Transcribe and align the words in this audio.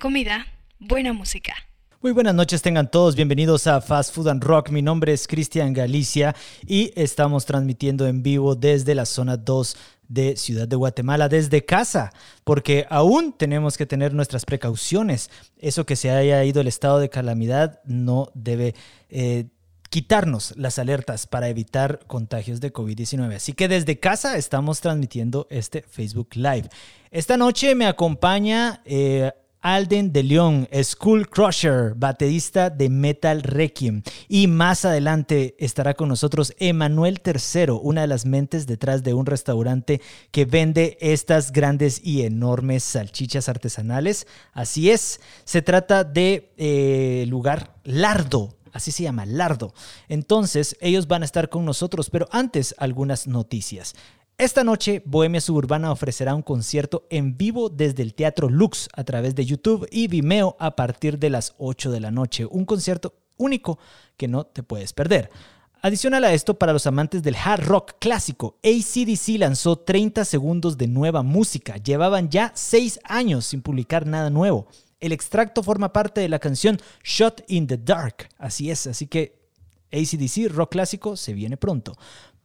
Comida, 0.00 0.46
buena 0.78 1.12
música. 1.12 1.52
Muy 2.00 2.12
buenas 2.12 2.34
noches, 2.34 2.62
tengan 2.62 2.90
todos 2.90 3.16
bienvenidos 3.16 3.66
a 3.66 3.82
Fast 3.82 4.14
Food 4.14 4.28
and 4.28 4.42
Rock. 4.42 4.70
Mi 4.70 4.80
nombre 4.80 5.12
es 5.12 5.28
Cristian 5.28 5.74
Galicia 5.74 6.34
y 6.66 6.90
estamos 6.96 7.44
transmitiendo 7.44 8.06
en 8.06 8.22
vivo 8.22 8.54
desde 8.54 8.94
la 8.94 9.04
zona 9.04 9.36
2 9.36 9.76
de 10.08 10.36
Ciudad 10.38 10.66
de 10.66 10.76
Guatemala 10.76 11.28
desde 11.28 11.66
casa, 11.66 12.14
porque 12.44 12.86
aún 12.88 13.34
tenemos 13.34 13.76
que 13.76 13.84
tener 13.84 14.14
nuestras 14.14 14.46
precauciones. 14.46 15.28
Eso 15.58 15.84
que 15.84 15.96
se 15.96 16.10
haya 16.10 16.42
ido 16.44 16.62
el 16.62 16.68
estado 16.68 16.98
de 16.98 17.10
calamidad 17.10 17.80
no 17.84 18.30
debe 18.32 18.74
eh, 19.10 19.48
quitarnos 19.90 20.54
las 20.56 20.78
alertas 20.78 21.26
para 21.26 21.48
evitar 21.48 22.00
contagios 22.06 22.62
de 22.62 22.72
COVID-19. 22.72 23.34
Así 23.34 23.52
que 23.52 23.68
desde 23.68 23.98
casa 23.98 24.38
estamos 24.38 24.80
transmitiendo 24.80 25.46
este 25.50 25.82
Facebook 25.82 26.30
Live. 26.36 26.70
Esta 27.10 27.36
noche 27.36 27.74
me 27.74 27.86
acompaña 27.86 28.80
eh, 28.86 29.32
Alden 29.62 30.12
de 30.12 30.22
León, 30.22 30.68
School 30.82 31.28
Crusher, 31.28 31.94
baterista 31.94 32.70
de 32.70 32.88
Metal 32.88 33.42
Requiem. 33.42 34.02
Y 34.28 34.46
más 34.46 34.84
adelante 34.84 35.54
estará 35.58 35.94
con 35.94 36.08
nosotros 36.08 36.54
Emanuel 36.58 37.20
III, 37.24 37.72
una 37.82 38.02
de 38.02 38.06
las 38.06 38.26
mentes 38.26 38.66
detrás 38.66 39.02
de 39.02 39.14
un 39.14 39.26
restaurante 39.26 40.00
que 40.30 40.44
vende 40.44 40.96
estas 41.00 41.52
grandes 41.52 42.00
y 42.04 42.22
enormes 42.22 42.84
salchichas 42.84 43.48
artesanales. 43.48 44.26
Así 44.52 44.90
es, 44.90 45.20
se 45.44 45.62
trata 45.62 46.04
de 46.04 46.52
eh, 46.56 47.24
lugar 47.28 47.74
Lardo 47.84 48.56
Así 48.72 48.92
se 48.92 49.02
llama, 49.02 49.26
Lardo. 49.26 49.74
Entonces, 50.08 50.76
ellos 50.80 51.08
van 51.08 51.22
a 51.22 51.24
estar 51.24 51.48
con 51.48 51.64
nosotros, 51.64 52.10
pero 52.10 52.28
antes 52.30 52.74
algunas 52.78 53.26
noticias. 53.26 53.94
Esta 54.40 54.64
noche, 54.64 55.02
Bohemia 55.04 55.42
Suburbana 55.42 55.92
ofrecerá 55.92 56.34
un 56.34 56.40
concierto 56.40 57.06
en 57.10 57.36
vivo 57.36 57.68
desde 57.68 58.02
el 58.02 58.14
Teatro 58.14 58.48
Lux 58.48 58.88
a 58.94 59.04
través 59.04 59.34
de 59.34 59.44
YouTube 59.44 59.86
y 59.90 60.08
Vimeo 60.08 60.56
a 60.58 60.76
partir 60.76 61.18
de 61.18 61.28
las 61.28 61.52
8 61.58 61.90
de 61.90 62.00
la 62.00 62.10
noche. 62.10 62.46
Un 62.46 62.64
concierto 62.64 63.12
único 63.36 63.78
que 64.16 64.28
no 64.28 64.44
te 64.44 64.62
puedes 64.62 64.94
perder. 64.94 65.28
Adicional 65.82 66.24
a 66.24 66.32
esto, 66.32 66.58
para 66.58 66.72
los 66.72 66.86
amantes 66.86 67.22
del 67.22 67.36
hard 67.36 67.66
rock 67.66 67.92
clásico, 68.00 68.56
ACDC 68.64 69.38
lanzó 69.38 69.76
30 69.76 70.24
segundos 70.24 70.78
de 70.78 70.88
nueva 70.88 71.22
música. 71.22 71.76
Llevaban 71.76 72.30
ya 72.30 72.50
6 72.54 73.00
años 73.04 73.44
sin 73.44 73.60
publicar 73.60 74.06
nada 74.06 74.30
nuevo. 74.30 74.68
El 75.00 75.12
extracto 75.12 75.62
forma 75.62 75.92
parte 75.92 76.22
de 76.22 76.30
la 76.30 76.38
canción 76.38 76.80
Shot 77.04 77.44
in 77.48 77.66
the 77.66 77.76
Dark. 77.76 78.30
Así 78.38 78.70
es, 78.70 78.86
así 78.86 79.06
que 79.06 79.38
ACDC, 79.92 80.50
rock 80.50 80.72
clásico, 80.72 81.16
se 81.16 81.34
viene 81.34 81.56
pronto. 81.56 81.96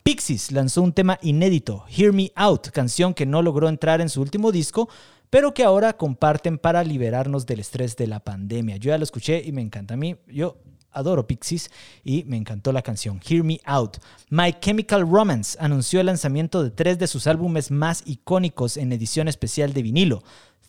Pixies 0.05 0.51
lanzó 0.51 0.83
un 0.83 0.93
tema 0.93 1.17
inédito, 1.23 1.83
Hear 1.89 2.13
Me 2.13 2.31
Out, 2.35 2.67
canción 2.69 3.15
que 3.15 3.25
no 3.25 3.41
logró 3.41 3.67
entrar 3.67 4.01
en 4.01 4.09
su 4.09 4.21
último 4.21 4.51
disco, 4.51 4.87
pero 5.31 5.55
que 5.55 5.63
ahora 5.63 5.97
comparten 5.97 6.59
para 6.59 6.83
liberarnos 6.83 7.47
del 7.47 7.61
estrés 7.61 7.95
de 7.95 8.05
la 8.05 8.19
pandemia. 8.19 8.77
Yo 8.77 8.89
ya 8.89 8.99
lo 8.99 9.03
escuché 9.03 9.41
y 9.43 9.51
me 9.51 9.63
encanta 9.63 9.95
a 9.95 9.97
mí. 9.97 10.15
Yo 10.27 10.57
adoro 10.91 11.25
Pixies 11.25 11.71
y 12.03 12.23
me 12.25 12.37
encantó 12.37 12.71
la 12.71 12.83
canción 12.83 13.19
Hear 13.27 13.43
Me 13.43 13.59
Out. 13.65 13.97
My 14.29 14.53
Chemical 14.53 15.09
Romance 15.09 15.57
anunció 15.59 15.99
el 15.99 16.05
lanzamiento 16.05 16.61
de 16.61 16.69
tres 16.69 16.99
de 16.99 17.07
sus 17.07 17.25
álbumes 17.25 17.71
más 17.71 18.03
icónicos 18.05 18.77
en 18.77 18.93
edición 18.93 19.27
especial 19.27 19.73
de 19.73 19.81
vinilo. 19.81 20.21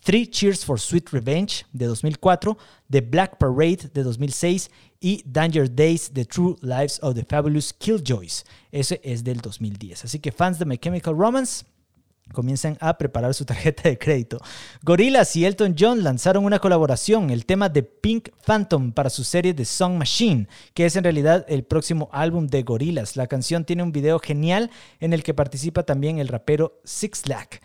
Three 0.07 0.25
Cheers 0.25 0.63
for 0.63 0.79
Sweet 0.79 1.09
Revenge 1.11 1.65
de 1.73 1.85
2004, 1.85 2.57
The 2.89 3.01
Black 3.01 3.37
Parade 3.37 3.89
de 3.93 4.03
2006 4.03 4.71
y 5.01 5.21
Danger 5.25 5.69
Days, 5.69 6.09
The 6.13 6.23
True 6.23 6.55
Lives 6.61 6.97
of 7.03 7.15
the 7.15 7.25
Fabulous 7.25 7.73
Killjoys. 7.73 8.45
Ese 8.71 9.01
es 9.03 9.21
del 9.25 9.41
2010. 9.41 10.05
Así 10.05 10.19
que 10.19 10.31
fans 10.31 10.59
de 10.59 10.65
My 10.65 10.77
Chemical 10.77 11.13
Romance 11.13 11.65
comienzan 12.31 12.77
a 12.79 12.97
preparar 12.97 13.33
su 13.33 13.43
tarjeta 13.43 13.89
de 13.89 13.97
crédito. 13.97 14.39
Gorillaz 14.81 15.35
y 15.35 15.43
Elton 15.43 15.75
John 15.77 16.01
lanzaron 16.01 16.45
una 16.45 16.59
colaboración, 16.59 17.29
el 17.29 17.45
tema 17.45 17.67
de 17.67 17.83
Pink 17.83 18.29
Phantom 18.45 18.93
para 18.93 19.09
su 19.09 19.25
serie 19.25 19.53
The 19.53 19.65
Song 19.65 19.97
Machine, 19.97 20.47
que 20.73 20.85
es 20.85 20.95
en 20.95 21.03
realidad 21.03 21.45
el 21.49 21.65
próximo 21.65 22.07
álbum 22.13 22.47
de 22.47 22.63
Gorillaz. 22.63 23.17
La 23.17 23.27
canción 23.27 23.65
tiene 23.65 23.83
un 23.83 23.91
video 23.91 24.19
genial 24.19 24.71
en 25.01 25.11
el 25.11 25.21
que 25.21 25.33
participa 25.33 25.83
también 25.83 26.19
el 26.19 26.29
rapero 26.29 26.79
Six 26.85 27.27
Lack 27.27 27.61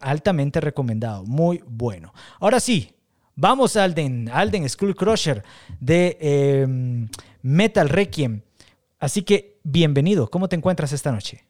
altamente 0.00 0.60
recomendado, 0.60 1.24
muy 1.24 1.62
bueno. 1.66 2.12
Ahora 2.40 2.60
sí, 2.60 2.94
vamos 3.36 3.76
Alden, 3.76 4.28
Alden 4.32 4.68
School 4.68 4.94
Crusher 4.94 5.42
de 5.80 6.16
em, 6.20 7.08
Metal 7.42 7.88
Requiem. 7.88 8.42
Así 8.98 9.22
que 9.22 9.58
bienvenido, 9.62 10.30
¿cómo 10.30 10.48
te 10.48 10.56
encuentras 10.56 10.92
esta 10.92 11.12
noche? 11.12 11.44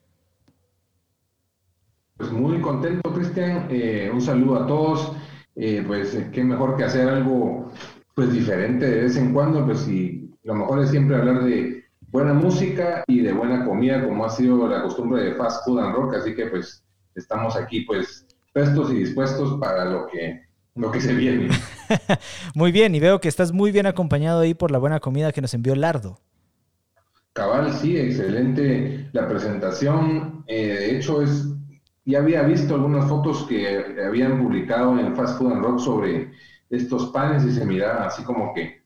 Pues 2.16 2.30
muy 2.30 2.60
contento, 2.60 3.12
Cristian. 3.12 3.66
Eh, 3.70 4.10
un 4.12 4.20
saludo 4.20 4.62
a 4.62 4.66
todos. 4.66 5.12
Eh, 5.56 5.84
pues 5.86 6.16
qué 6.32 6.42
mejor 6.42 6.76
que 6.76 6.84
hacer 6.84 7.08
algo 7.08 7.70
pues 8.14 8.32
diferente 8.32 8.86
de 8.88 9.02
vez 9.02 9.16
en 9.16 9.32
cuando, 9.32 9.64
pues 9.64 9.86
y 9.88 10.30
lo 10.42 10.54
mejor 10.54 10.82
es 10.82 10.90
siempre 10.90 11.16
hablar 11.16 11.44
de 11.44 11.84
buena 12.10 12.32
música 12.32 13.04
y 13.06 13.20
de 13.20 13.32
buena 13.32 13.64
comida, 13.64 14.04
como 14.04 14.24
ha 14.24 14.30
sido 14.30 14.68
la 14.68 14.82
costumbre 14.82 15.22
de 15.22 15.34
Fast 15.34 15.64
Food 15.64 15.80
and 15.80 15.94
Rock, 15.94 16.14
así 16.14 16.34
que 16.34 16.46
pues 16.46 16.84
estamos 17.14 17.56
aquí 17.56 17.82
pues 17.82 18.26
prestos 18.54 18.92
y 18.92 19.00
dispuestos 19.00 19.58
para 19.60 19.84
lo 19.84 20.06
que, 20.06 20.42
lo 20.76 20.90
que 20.90 21.00
se 21.00 21.12
viene. 21.12 21.50
muy 22.54 22.70
bien, 22.70 22.94
y 22.94 23.00
veo 23.00 23.20
que 23.20 23.28
estás 23.28 23.52
muy 23.52 23.72
bien 23.72 23.86
acompañado 23.86 24.40
ahí 24.40 24.54
por 24.54 24.70
la 24.70 24.78
buena 24.78 25.00
comida 25.00 25.32
que 25.32 25.42
nos 25.42 25.52
envió 25.54 25.74
Lardo. 25.74 26.20
Cabal, 27.32 27.72
sí, 27.72 27.98
excelente 27.98 29.08
la 29.12 29.26
presentación. 29.28 30.44
Eh, 30.46 30.68
de 30.68 30.96
hecho, 30.96 31.20
es, 31.20 31.48
ya 32.04 32.20
había 32.20 32.42
visto 32.44 32.76
algunas 32.76 33.08
fotos 33.08 33.44
que 33.48 33.96
habían 34.06 34.40
publicado 34.40 34.96
en 35.00 35.16
Fast 35.16 35.38
Food 35.38 35.52
and 35.52 35.64
Rock 35.64 35.80
sobre 35.80 36.30
estos 36.70 37.06
panes 37.06 37.44
y 37.44 37.50
se 37.50 37.66
miraba 37.66 38.06
así 38.06 38.22
como 38.22 38.54
que 38.54 38.84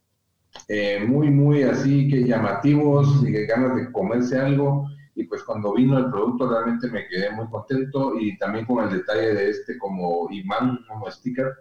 eh, 0.66 1.04
muy, 1.06 1.28
muy 1.30 1.62
así 1.62 2.08
que 2.08 2.24
llamativos 2.24 3.22
y 3.22 3.32
que 3.32 3.44
ganas 3.44 3.76
de 3.76 3.92
comerse 3.92 4.38
algo 4.38 4.88
y 5.18 5.24
pues 5.24 5.42
cuando 5.42 5.74
vino 5.74 5.98
el 5.98 6.10
producto 6.10 6.48
realmente 6.48 6.88
me 6.88 7.08
quedé 7.08 7.32
muy 7.32 7.48
contento 7.48 8.12
y 8.18 8.38
también 8.38 8.64
con 8.64 8.84
el 8.84 8.98
detalle 8.98 9.34
de 9.34 9.50
este 9.50 9.76
como 9.76 10.28
imán, 10.30 10.78
como 10.86 11.10
sticker 11.10 11.54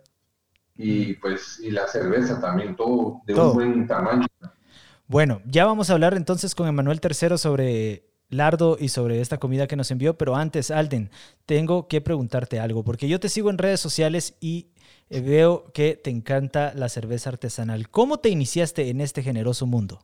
y 0.75 1.15
pues 1.15 1.59
y 1.59 1.71
la 1.71 1.87
cerveza 1.87 2.39
también, 2.39 2.75
todo 2.75 3.21
de 3.25 3.33
un 3.33 3.53
buen 3.55 3.87
tamaño. 3.87 4.27
Bueno, 5.07 5.41
ya 5.45 5.65
vamos 5.65 5.89
a 5.89 5.93
hablar 5.93 6.13
entonces 6.13 6.53
con 6.53 6.67
Emanuel 6.67 7.01
III 7.03 7.37
sobre 7.39 8.03
Lardo 8.29 8.77
y 8.79 8.89
sobre 8.89 9.21
esta 9.21 9.39
comida 9.39 9.65
que 9.65 9.75
nos 9.75 9.89
envió, 9.89 10.19
pero 10.19 10.35
antes, 10.35 10.69
Alden, 10.69 11.09
tengo 11.47 11.87
que 11.87 11.99
preguntarte 11.99 12.59
algo, 12.59 12.83
porque 12.83 13.07
yo 13.07 13.19
te 13.19 13.29
sigo 13.29 13.49
en 13.49 13.57
redes 13.57 13.79
sociales 13.79 14.35
y 14.39 14.67
eh, 15.09 15.21
veo 15.21 15.71
que 15.73 15.95
te 15.95 16.11
encanta 16.11 16.73
la 16.75 16.89
cerveza 16.89 17.31
artesanal. 17.31 17.89
¿Cómo 17.89 18.17
te 18.17 18.29
iniciaste 18.29 18.89
en 18.89 19.01
este 19.01 19.23
generoso 19.23 19.65
mundo? 19.65 20.01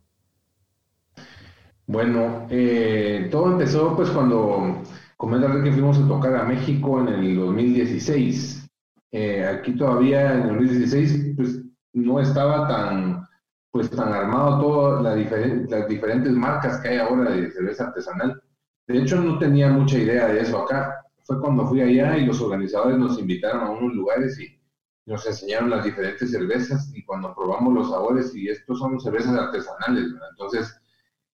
Bueno, 1.85 2.47
eh, 2.49 3.27
todo 3.29 3.51
empezó 3.51 3.95
pues 3.95 4.09
cuando 4.09 4.81
comentar 5.17 5.61
que 5.63 5.71
fuimos 5.71 5.99
a 5.99 6.07
tocar 6.07 6.35
a 6.35 6.43
México 6.43 6.99
en 7.01 7.07
el 7.09 7.35
2016. 7.35 8.69
Eh, 9.11 9.45
aquí 9.45 9.75
todavía 9.75 10.33
en 10.33 10.41
el 10.43 10.47
2016 10.49 11.33
pues 11.35 11.61
no 11.93 12.19
estaba 12.19 12.67
tan 12.67 13.27
pues 13.71 13.89
tan 13.89 14.13
armado 14.13 14.61
todo 14.61 15.01
la 15.01 15.15
las 15.15 15.87
diferentes 15.87 16.31
marcas 16.31 16.79
que 16.79 16.89
hay 16.89 16.97
ahora 16.99 17.31
de 17.31 17.51
cerveza 17.51 17.87
artesanal. 17.87 18.41
De 18.87 18.99
hecho 18.99 19.19
no 19.21 19.37
tenía 19.39 19.69
mucha 19.69 19.97
idea 19.97 20.27
de 20.27 20.41
eso 20.41 20.59
acá. 20.63 20.95
Fue 21.25 21.39
cuando 21.41 21.67
fui 21.67 21.81
allá 21.81 22.17
y 22.17 22.25
los 22.25 22.39
organizadores 22.41 22.97
nos 22.97 23.19
invitaron 23.19 23.63
a 23.63 23.71
unos 23.71 23.93
lugares 23.93 24.39
y 24.39 24.59
nos 25.05 25.25
enseñaron 25.25 25.69
las 25.69 25.83
diferentes 25.83 26.31
cervezas 26.31 26.91
y 26.95 27.03
cuando 27.03 27.33
probamos 27.35 27.73
los 27.73 27.89
sabores 27.89 28.33
y 28.35 28.47
estos 28.49 28.79
son 28.79 28.99
cervezas 28.99 29.37
artesanales, 29.37 30.05
entonces 30.31 30.79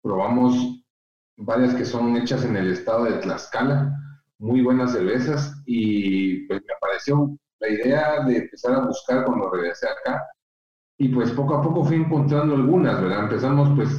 probamos 0.04 0.84
varias 1.38 1.74
que 1.74 1.86
son 1.86 2.16
hechas 2.18 2.46
en 2.46 2.58
el 2.58 2.74
estado 2.74 3.06
de 3.06 3.14
Tlaxcala, 3.14 3.92
muy 4.38 4.62
buenas 4.62 4.92
cervezas 4.92 5.64
y 5.66 6.46
pues 6.48 6.62
me 6.68 6.74
apareció 6.74 7.36
la 7.60 7.70
idea 7.70 8.24
de 8.26 8.38
empezar 8.38 8.76
a 8.76 8.86
buscar 8.86 9.26
cuando 9.26 9.50
regresé 9.50 9.88
acá 9.88 10.22
y 10.98 11.10
pues 11.10 11.32
poco 11.32 11.56
a 11.56 11.62
poco 11.62 11.86
fui 11.86 11.96
encontrando 11.96 12.54
algunas, 12.54 13.02
¿verdad? 13.02 13.24
Empezamos 13.24 13.70
pues 13.76 13.90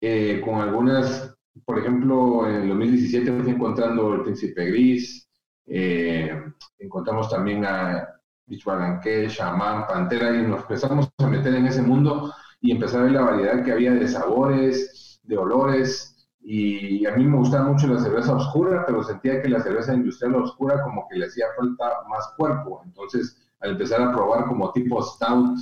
eh, 0.00 0.42
con 0.44 0.56
algunas, 0.56 1.34
por 1.64 1.78
ejemplo, 1.78 2.48
en 2.48 2.62
el 2.62 2.68
2017 2.68 3.42
fui 3.42 3.52
encontrando 3.52 4.14
el 4.14 4.22
Príncipe 4.22 4.66
Gris, 4.66 5.28
eh, 5.66 6.30
encontramos 6.78 7.30
también 7.30 7.64
a 7.64 8.08
Bichbalanque, 8.46 9.28
Shaman, 9.28 9.86
Pantera 9.86 10.36
y 10.36 10.42
nos 10.42 10.62
empezamos 10.62 11.08
a 11.18 11.26
meter 11.26 11.54
en 11.54 11.66
ese 11.66 11.82
mundo 11.82 12.32
y 12.60 12.72
empezar 12.72 13.00
a 13.00 13.04
ver 13.04 13.12
la 13.12 13.22
variedad 13.22 13.64
que 13.64 13.72
había 13.72 13.92
de 13.92 14.08
sabores, 14.08 15.15
de 15.26 15.36
olores, 15.36 16.16
y 16.48 17.04
a 17.06 17.16
mí 17.16 17.24
me 17.24 17.38
gustaba 17.38 17.72
mucho 17.72 17.88
la 17.88 17.98
cerveza 17.98 18.36
oscura, 18.36 18.84
pero 18.86 19.02
sentía 19.02 19.42
que 19.42 19.48
la 19.48 19.60
cerveza 19.60 19.94
industrial 19.94 20.36
oscura 20.36 20.80
como 20.84 21.08
que 21.08 21.18
le 21.18 21.26
hacía 21.26 21.46
falta 21.56 22.02
más 22.08 22.24
cuerpo. 22.36 22.82
Entonces, 22.84 23.36
al 23.60 23.72
empezar 23.72 24.00
a 24.00 24.12
probar 24.12 24.46
como 24.46 24.70
tipo 24.70 25.02
stout, 25.02 25.58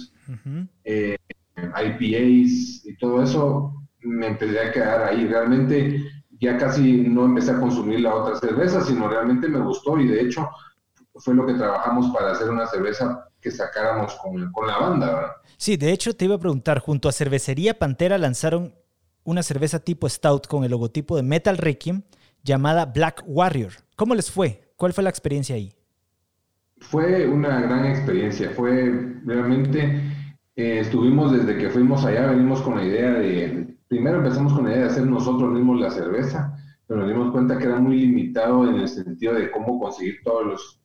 eh, 0.85 1.17
IPAs 1.57 2.85
y 2.85 2.97
todo 2.99 3.23
eso, 3.23 3.73
me 4.01 4.27
empecé 4.27 4.61
a 4.61 4.73
quedar 4.73 5.05
ahí. 5.05 5.27
Realmente 5.27 6.05
ya 6.39 6.59
casi 6.59 6.99
no 7.09 7.25
empecé 7.25 7.53
a 7.53 7.61
consumir 7.61 8.01
la 8.01 8.15
otra 8.15 8.37
cerveza, 8.37 8.83
sino 8.83 9.09
realmente 9.09 9.49
me 9.49 9.61
gustó 9.61 9.99
y 9.99 10.07
de 10.07 10.21
hecho 10.21 10.51
fue 11.15 11.35
lo 11.35 11.47
que 11.47 11.55
trabajamos 11.55 12.15
para 12.15 12.33
hacer 12.33 12.51
una 12.51 12.67
cerveza 12.67 13.31
que 13.41 13.51
sacáramos 13.51 14.15
con, 14.17 14.53
con 14.53 14.67
la 14.67 14.79
banda. 14.79 15.07
¿verdad? 15.07 15.31
Sí, 15.57 15.79
de 15.79 15.93
hecho 15.93 16.15
te 16.15 16.27
iba 16.27 16.35
a 16.35 16.41
preguntar, 16.41 16.81
junto 16.81 17.09
a 17.09 17.13
Cervecería 17.13 17.79
Pantera 17.79 18.19
lanzaron 18.19 18.75
una 19.25 19.43
cerveza 19.43 19.81
tipo 19.81 20.09
Stout 20.09 20.47
con 20.47 20.65
el 20.65 20.71
logotipo 20.71 21.17
de 21.17 21.23
Metal 21.23 21.57
Requiem 21.57 22.03
llamada 22.43 22.87
Black 22.87 23.25
Warrior. 23.27 23.73
¿Cómo 23.97 24.15
les 24.15 24.31
fue? 24.31 24.73
¿Cuál 24.77 24.93
fue 24.93 25.03
la 25.03 25.11
experiencia 25.11 25.57
ahí? 25.57 25.73
Fue 26.79 27.27
una 27.27 27.61
gran 27.63 27.87
experiencia, 27.87 28.51
fue 28.51 29.21
realmente, 29.25 29.81
eh, 30.55 30.81
estuvimos 30.81 31.33
desde 31.33 31.57
que 31.57 31.71
fuimos 31.71 32.05
allá, 32.05 32.27
venimos 32.27 32.61
con 32.61 32.77
la 32.77 32.85
idea 32.85 33.13
de, 33.13 33.77
primero 33.89 34.19
empezamos 34.19 34.53
con 34.53 34.65
la 34.65 34.73
idea 34.73 34.83
de 34.83 34.91
hacer 34.91 35.07
nosotros 35.07 35.51
mismos 35.51 35.81
la 35.81 35.91
cerveza, 35.91 36.55
pero 36.87 37.01
nos 37.01 37.09
dimos 37.09 37.33
cuenta 37.33 37.57
que 37.57 37.65
era 37.65 37.79
muy 37.79 37.99
limitado 37.99 38.69
en 38.69 38.77
el 38.77 38.89
sentido 38.89 39.35
de 39.35 39.51
cómo 39.51 39.81
conseguir 39.81 40.17
todos 40.23 40.47
los, 40.47 40.81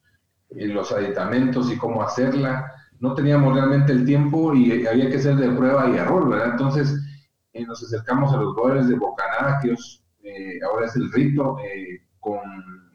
eh, 0.52 0.68
los 0.68 0.92
aditamentos 0.94 1.70
y 1.72 1.78
cómo 1.78 2.02
hacerla. 2.02 2.72
No 3.00 3.14
teníamos 3.14 3.54
realmente 3.54 3.92
el 3.92 4.06
tiempo 4.06 4.54
y 4.54 4.86
había 4.86 5.10
que 5.10 5.18
hacer 5.18 5.36
de 5.36 5.50
prueba 5.50 5.90
y 5.90 5.98
error, 5.98 6.30
¿verdad? 6.30 6.52
Entonces 6.52 6.96
eh, 7.54 7.66
nos 7.66 7.84
acercamos 7.84 8.34
a 8.34 8.38
los 8.38 8.56
goles 8.56 8.88
de 8.88 8.96
Bocanada, 8.96 9.60
que 9.62 9.76
ahora 10.64 10.86
es 10.86 10.96
el 10.96 11.12
rito, 11.12 11.58
con 12.20 12.40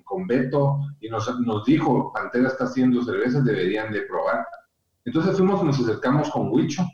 con 0.04 0.26
Beto 0.26 0.80
y 1.00 1.08
nos, 1.08 1.28
nos 1.40 1.64
dijo, 1.64 2.12
Pantera 2.12 2.48
está 2.48 2.64
haciendo 2.64 3.02
cervezas, 3.02 3.44
deberían 3.44 3.92
de 3.92 4.02
probar. 4.02 4.46
Entonces 5.04 5.36
fuimos, 5.36 5.62
nos 5.64 5.80
acercamos 5.80 6.30
con 6.30 6.48
Huicho, 6.50 6.86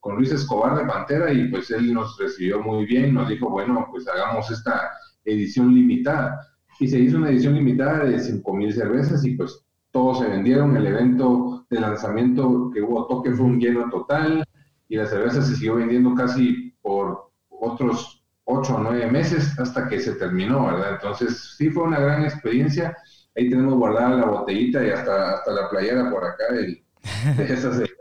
con 0.00 0.16
Luis 0.16 0.32
Escobar 0.32 0.76
de 0.76 0.86
Pantera 0.86 1.32
y 1.32 1.48
pues 1.48 1.70
él 1.70 1.92
nos 1.92 2.18
recibió 2.18 2.60
muy 2.62 2.86
bien, 2.86 3.14
nos 3.14 3.28
dijo, 3.28 3.50
bueno, 3.50 3.86
pues 3.90 4.08
hagamos 4.08 4.50
esta 4.50 4.90
edición 5.24 5.74
limitada. 5.74 6.40
Y 6.80 6.88
se 6.88 6.98
hizo 6.98 7.18
una 7.18 7.30
edición 7.30 7.54
limitada 7.54 8.04
de 8.04 8.16
5.000 8.16 8.72
cervezas 8.72 9.24
y 9.24 9.36
pues 9.36 9.64
todos 9.92 10.20
se 10.20 10.28
vendieron. 10.28 10.76
El 10.76 10.86
evento 10.86 11.66
de 11.70 11.80
lanzamiento 11.80 12.70
que 12.72 12.82
hubo 12.82 13.06
toque 13.06 13.32
fue 13.32 13.46
un 13.46 13.60
lleno 13.60 13.88
total 13.90 14.44
y 14.88 14.96
la 14.96 15.06
cerveza 15.06 15.42
se 15.42 15.54
siguió 15.54 15.76
vendiendo 15.76 16.14
casi 16.14 16.71
por 16.82 17.30
otros 17.48 18.22
ocho 18.44 18.76
o 18.76 18.80
nueve 18.80 19.10
meses 19.10 19.58
hasta 19.58 19.88
que 19.88 20.00
se 20.00 20.14
terminó, 20.14 20.66
¿verdad? 20.66 20.94
Entonces, 20.94 21.54
sí 21.56 21.70
fue 21.70 21.84
una 21.84 22.00
gran 22.00 22.24
experiencia. 22.24 22.96
Ahí 23.36 23.48
tenemos 23.48 23.74
guardada 23.74 24.16
la 24.16 24.26
botellita 24.26 24.84
y 24.84 24.90
hasta, 24.90 25.34
hasta 25.34 25.52
la 25.52 25.70
playera 25.70 26.10
por 26.10 26.24
acá 26.24 26.52
de, 26.52 26.84
esa 27.44 27.72
cerveza. 27.72 27.94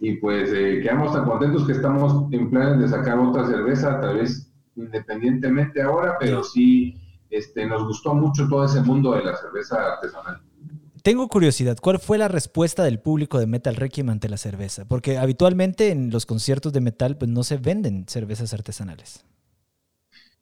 Y 0.00 0.16
pues 0.16 0.50
eh, 0.52 0.80
quedamos 0.82 1.12
tan 1.12 1.24
contentos 1.24 1.66
que 1.66 1.72
estamos 1.72 2.32
en 2.32 2.50
planes 2.50 2.78
de 2.78 2.88
sacar 2.88 3.18
otra 3.18 3.46
cerveza, 3.46 4.00
tal 4.00 4.18
vez 4.18 4.52
independientemente 4.76 5.80
ahora, 5.80 6.16
pero 6.20 6.44
sí 6.44 7.00
este, 7.30 7.66
nos 7.66 7.84
gustó 7.84 8.14
mucho 8.14 8.46
todo 8.48 8.64
ese 8.66 8.82
mundo 8.82 9.12
de 9.12 9.24
la 9.24 9.36
cerveza 9.36 9.94
artesanal. 9.94 10.42
Tengo 11.06 11.28
curiosidad, 11.28 11.76
¿cuál 11.80 12.00
fue 12.00 12.18
la 12.18 12.26
respuesta 12.26 12.82
del 12.82 12.98
público 12.98 13.38
de 13.38 13.46
Metal 13.46 13.76
Requiem 13.76 14.10
ante 14.10 14.28
la 14.28 14.36
cerveza? 14.36 14.86
Porque 14.86 15.18
habitualmente 15.18 15.92
en 15.92 16.10
los 16.10 16.26
conciertos 16.26 16.72
de 16.72 16.80
metal 16.80 17.16
pues, 17.16 17.30
no 17.30 17.44
se 17.44 17.58
venden 17.58 18.08
cervezas 18.08 18.52
artesanales. 18.52 19.24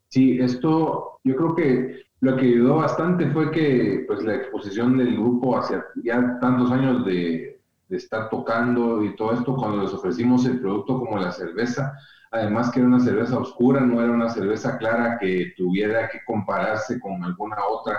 Sí, 0.09 0.39
esto 0.41 1.21
yo 1.23 1.37
creo 1.37 1.55
que 1.55 2.05
lo 2.21 2.35
que 2.39 2.47
ayudó 2.47 2.77
bastante 2.77 3.31
fue 3.31 3.51
que 3.51 4.05
pues 4.07 4.25
la 4.25 4.37
exposición 4.37 4.97
del 4.97 5.13
grupo 5.13 5.59
hacia 5.59 5.85
ya 6.03 6.39
tantos 6.41 6.71
años 6.71 7.05
de, 7.05 7.61
estar 7.91 8.31
tocando 8.31 9.05
y 9.05 9.15
todo 9.17 9.35
esto, 9.35 9.55
cuando 9.57 9.83
les 9.83 9.93
ofrecimos 9.93 10.47
el 10.47 10.61
producto 10.61 10.99
como 10.99 11.19
la 11.19 11.31
cerveza, 11.31 11.93
además 12.31 12.71
que 12.71 12.81
era 12.81 12.89
una 12.89 13.01
cerveza 13.01 13.39
oscura, 13.39 13.83
no 13.83 14.01
era 14.01 14.11
una 14.11 14.31
cerveza 14.31 14.79
clara 14.79 15.19
que 15.21 15.53
tuviera 15.59 16.09
que 16.09 16.21
compararse 16.27 16.99
con 16.99 17.23
alguna 17.23 17.59
otra 17.69 17.99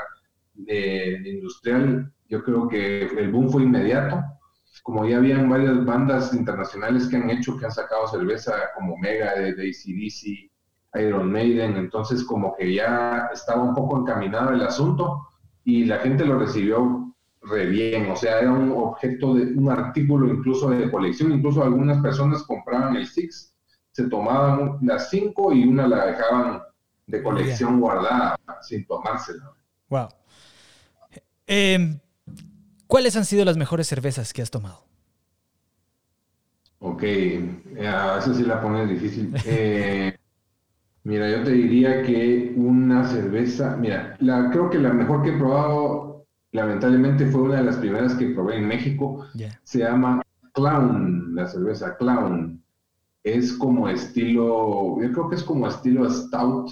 de, 0.56 1.22
industrial, 1.26 2.12
yo 2.28 2.44
creo 2.44 2.68
que 2.68 3.04
el 3.04 3.32
boom 3.32 3.50
fue 3.50 3.64
inmediato. 3.64 4.24
Como 4.84 5.06
ya 5.06 5.18
habían 5.18 5.50
varias 5.50 5.84
bandas 5.86 6.34
internacionales 6.34 7.08
que 7.08 7.16
han 7.16 7.30
hecho, 7.30 7.58
que 7.58 7.66
han 7.66 7.72
sacado 7.72 8.08
cerveza 8.08 8.54
como 8.76 8.98
Mega 8.98 9.34
de, 9.34 9.50
ACDC, 9.52 10.52
Iron 11.02 11.32
Maiden, 11.32 11.78
entonces 11.78 12.24
como 12.24 12.56
que 12.56 12.74
ya 12.74 13.30
estaba 13.34 13.64
un 13.64 13.74
poco 13.74 14.00
encaminado 14.00 14.52
el 14.52 14.62
asunto 14.62 15.28
y 15.64 15.86
la 15.86 16.00
gente 16.00 16.26
lo 16.26 16.40
recibió 16.40 17.14
re 17.42 17.68
bien, 17.68 18.10
o 18.10 18.16
sea, 18.16 18.40
era 18.40 18.52
un 18.52 18.72
objeto 18.72 19.36
de 19.36 19.54
un 19.54 19.70
artículo 19.70 20.28
incluso 20.28 20.70
de 20.70 20.90
colección, 20.90 21.32
incluso 21.32 21.64
algunas 21.64 22.02
personas 22.02 22.44
compraban 22.44 22.96
el 22.96 23.08
Six, 23.08 23.56
se 23.92 24.10
tomaban 24.10 24.78
las 24.82 25.10
cinco 25.10 25.54
y 25.54 25.64
una 25.64 25.88
la 25.88 26.08
dejaban 26.08 26.62
de 27.08 27.22
colección 27.22 27.80
guardada 27.80 28.36
sin 28.62 28.86
tomársela. 28.86 29.54
Wow. 29.90 30.08
Em, 31.48 32.00
¿Cuáles 32.88 33.16
han 33.16 33.26
sido 33.26 33.46
las 33.46 33.58
mejores 33.58 33.88
cervezas 33.88 34.34
que 34.34 34.42
has 34.42 34.52
tomado? 34.52 34.86
Ok, 36.80 37.04
eso 37.04 38.34
sí 38.34 38.44
la 38.44 38.62
pone 38.62 38.86
difícil. 38.86 39.34
Eh, 39.46 40.16
Mira, 41.06 41.30
yo 41.30 41.44
te 41.44 41.52
diría 41.52 42.02
que 42.02 42.52
una 42.58 43.08
cerveza, 43.08 43.78
mira, 43.78 44.18
la, 44.20 44.50
creo 44.50 44.72
que 44.72 44.80
la 44.80 44.92
mejor 44.92 45.22
que 45.22 45.30
he 45.30 45.38
probado, 45.38 46.26
lamentablemente 46.52 47.28
fue 47.28 47.44
una 47.44 47.58
de 47.58 47.64
las 47.64 47.76
primeras 47.76 48.16
que 48.16 48.30
probé 48.30 48.58
en 48.58 48.68
México, 48.68 49.24
se 49.62 49.80
llama 49.80 50.24
Clown, 50.54 51.36
la 51.36 51.46
cerveza 51.46 51.96
Clown. 51.98 52.60
Es 53.24 53.54
como 53.54 53.88
estilo, 53.88 55.00
yo 55.00 55.12
creo 55.12 55.30
que 55.30 55.36
es 55.36 55.44
como 55.44 55.68
estilo 55.68 56.10
Stout, 56.10 56.72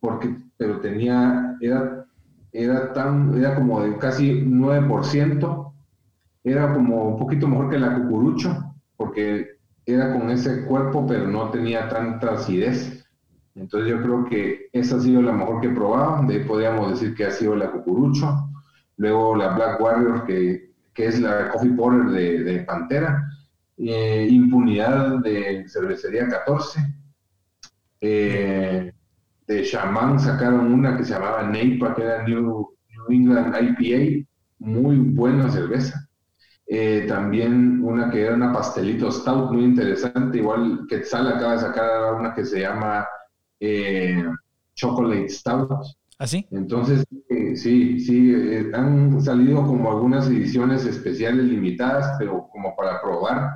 porque, 0.00 0.36
pero 0.58 0.78
tenía, 0.80 1.56
era, 1.62 1.99
era 2.52 2.92
tan, 2.92 3.36
era 3.38 3.54
como 3.54 3.82
de 3.82 3.96
casi 3.98 4.42
9%, 4.42 5.72
era 6.44 6.72
como 6.72 7.08
un 7.10 7.18
poquito 7.18 7.46
mejor 7.46 7.70
que 7.70 7.78
la 7.78 7.94
cucurucho, 7.94 8.74
porque 8.96 9.58
era 9.86 10.12
con 10.12 10.30
ese 10.30 10.64
cuerpo, 10.64 11.06
pero 11.06 11.26
no 11.26 11.50
tenía 11.50 11.88
tanta 11.88 12.32
acidez. 12.32 13.04
Entonces 13.54 13.90
yo 13.90 14.02
creo 14.02 14.24
que 14.24 14.68
esa 14.72 14.96
ha 14.96 15.00
sido 15.00 15.22
la 15.22 15.32
mejor 15.32 15.60
que 15.60 15.68
he 15.68 15.74
probado, 15.74 16.26
de 16.26 16.34
ahí 16.34 16.44
podríamos 16.44 16.90
decir 16.90 17.14
que 17.14 17.24
ha 17.24 17.30
sido 17.30 17.56
la 17.56 17.70
Cucurucho, 17.70 18.48
luego 18.96 19.36
la 19.36 19.54
Black 19.54 19.80
Warrior, 19.80 20.24
que, 20.24 20.72
que 20.94 21.06
es 21.06 21.20
la 21.20 21.50
Coffee 21.50 21.72
Porter 21.72 22.10
de, 22.10 22.60
Pantera, 22.60 23.28
eh, 23.76 24.28
Impunidad 24.30 25.18
de 25.18 25.64
Cervecería 25.68 26.28
14, 26.28 26.80
eh, 28.00 28.92
de 29.50 29.64
Shaman 29.64 30.20
sacaron 30.20 30.72
una 30.72 30.96
que 30.96 31.04
se 31.04 31.14
llamaba 31.14 31.42
Neipa, 31.42 31.94
que 31.94 32.02
era 32.02 32.22
New, 32.22 32.68
England 33.08 33.52
IPA, 33.60 34.26
muy 34.60 34.96
buena 34.96 35.50
cerveza. 35.50 36.08
Eh, 36.66 37.04
también 37.08 37.82
una 37.82 38.10
que 38.10 38.22
era 38.22 38.34
una 38.36 38.52
pastelito 38.52 39.10
stout, 39.10 39.50
muy 39.50 39.64
interesante, 39.64 40.38
igual 40.38 40.86
que 40.88 40.98
Quetzal 40.98 41.26
acaba 41.26 41.54
de 41.54 41.58
sacar 41.58 42.14
una 42.14 42.32
que 42.32 42.44
se 42.44 42.60
llama 42.60 43.04
eh, 43.58 44.22
chocolate 44.74 45.28
Stout. 45.28 45.68
¿Así? 46.18 46.46
¿Ah, 46.46 46.56
Entonces, 46.56 47.04
eh, 47.28 47.56
sí, 47.56 47.98
sí, 47.98 48.32
eh, 48.32 48.70
han 48.72 49.20
salido 49.20 49.66
como 49.66 49.90
algunas 49.90 50.28
ediciones 50.28 50.84
especiales 50.84 51.46
limitadas, 51.46 52.14
pero 52.20 52.48
como 52.52 52.76
para 52.76 53.00
probar, 53.02 53.50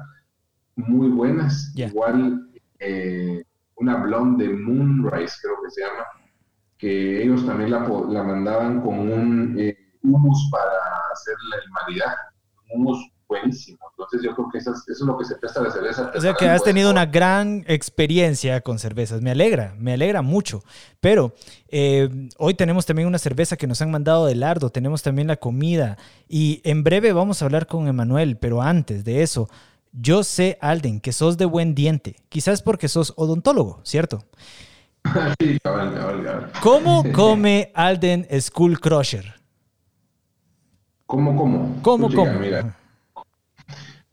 muy 0.74 1.08
buenas. 1.08 1.72
Igual 1.76 2.48
una 3.84 3.96
blonde 3.96 4.48
de 4.48 4.54
Moonrise, 4.54 5.36
creo 5.42 5.56
que 5.62 5.70
se 5.70 5.82
llama, 5.82 6.04
que 6.78 7.22
ellos 7.22 7.44
también 7.44 7.70
la, 7.70 7.80
la 7.80 8.22
mandaban 8.22 8.80
con 8.80 8.98
un 8.98 9.74
humus 10.02 10.48
para 10.50 10.72
hacer 11.12 11.34
el 11.62 11.70
maridaje, 11.70 12.16
un 12.72 12.80
humus 12.80 13.10
buenísimo. 13.28 13.78
Entonces 13.90 14.22
yo 14.22 14.34
creo 14.34 14.48
que 14.50 14.58
eso 14.58 14.72
es, 14.72 15.00
lo 15.00 15.16
que 15.18 15.24
se 15.24 15.36
presta 15.36 15.60
a 15.60 15.64
la 15.64 15.70
cerveza. 15.70 16.12
O 16.14 16.20
sea 16.20 16.34
que 16.34 16.48
has 16.48 16.62
tenido 16.62 16.90
una 16.90 17.06
gran 17.06 17.64
experiencia 17.66 18.60
con 18.60 18.78
cervezas. 18.78 19.20
Me 19.22 19.30
alegra, 19.30 19.74
me 19.78 19.94
alegra 19.94 20.22
mucho. 20.22 20.62
Pero 21.00 21.34
eh, 21.68 22.08
hoy 22.38 22.54
tenemos 22.54 22.86
también 22.86 23.08
una 23.08 23.18
cerveza 23.18 23.56
que 23.56 23.66
nos 23.66 23.80
han 23.82 23.90
mandado 23.90 24.26
de 24.26 24.34
Lardo, 24.34 24.70
tenemos 24.70 25.02
también 25.02 25.28
la 25.28 25.36
comida 25.36 25.98
y 26.28 26.60
en 26.64 26.84
breve 26.84 27.12
vamos 27.12 27.42
a 27.42 27.44
hablar 27.44 27.66
con 27.66 27.88
Emanuel, 27.88 28.36
pero 28.36 28.62
antes 28.62 29.04
de 29.04 29.22
eso, 29.22 29.48
yo 29.94 30.24
sé, 30.24 30.58
Alden, 30.60 31.00
que 31.00 31.12
sos 31.12 31.38
de 31.38 31.44
buen 31.44 31.74
diente, 31.74 32.16
quizás 32.28 32.62
porque 32.62 32.88
sos 32.88 33.12
odontólogo, 33.16 33.80
¿cierto? 33.84 34.24
sí, 35.40 35.58
¿Cómo 36.60 37.04
come 37.12 37.70
Alden 37.74 38.26
School 38.40 38.80
Crusher? 38.80 39.34
¿Cómo, 41.06 41.36
cómo? 41.36 41.78
¿Cómo, 41.82 42.12
cómo? 42.12 42.32
Mira. 42.40 42.76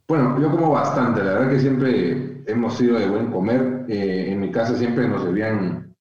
Bueno, 0.06 0.40
yo 0.40 0.50
como 0.50 0.70
bastante, 0.70 1.24
la 1.24 1.32
verdad 1.32 1.50
que 1.50 1.60
siempre 1.60 2.42
hemos 2.46 2.76
sido 2.76 2.98
de 2.98 3.08
buen 3.08 3.32
comer. 3.32 3.86
Eh, 3.88 4.30
en 4.30 4.40
mi 4.40 4.50
casa 4.50 4.76
siempre 4.76 5.08
nos 5.08 5.22
servían 5.22 5.96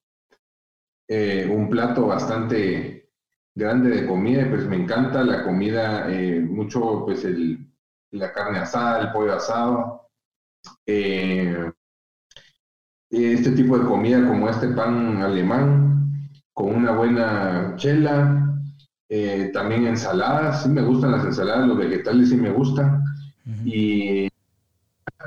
eh, 1.08 1.50
un 1.50 1.70
plato 1.70 2.08
bastante 2.08 3.10
grande 3.56 3.90
de 3.90 4.06
comida, 4.06 4.48
pues 4.50 4.68
me 4.68 4.76
encanta 4.76 5.24
la 5.24 5.44
comida, 5.44 6.12
eh, 6.12 6.42
mucho 6.42 7.04
pues 7.06 7.24
el, 7.24 7.71
la 8.12 8.32
carne 8.32 8.60
asada, 8.60 9.01
el 9.01 9.12
pollo 9.12 9.34
asado. 9.36 10.08
este 13.10 13.51
tipo 13.56 13.77
de 13.77 13.86
comida 13.86 14.27
como 14.27 14.50
este 14.50 14.70
pan 14.70 15.22
alemán, 15.22 16.30
con 16.53 16.75
una 16.75 16.91
buena 16.91 17.74
chela, 17.77 18.38
también 19.53 19.88
ensaladas, 19.88 20.63
sí 20.63 20.70
me 20.70 20.82
gustan 20.82 21.12
las 21.12 21.25
ensaladas, 21.25 21.68
los 21.68 21.77
vegetales 21.77 22.30
sí 22.30 22.38
me 22.38 22.51
gustan 22.51 23.03
Y 23.65 24.30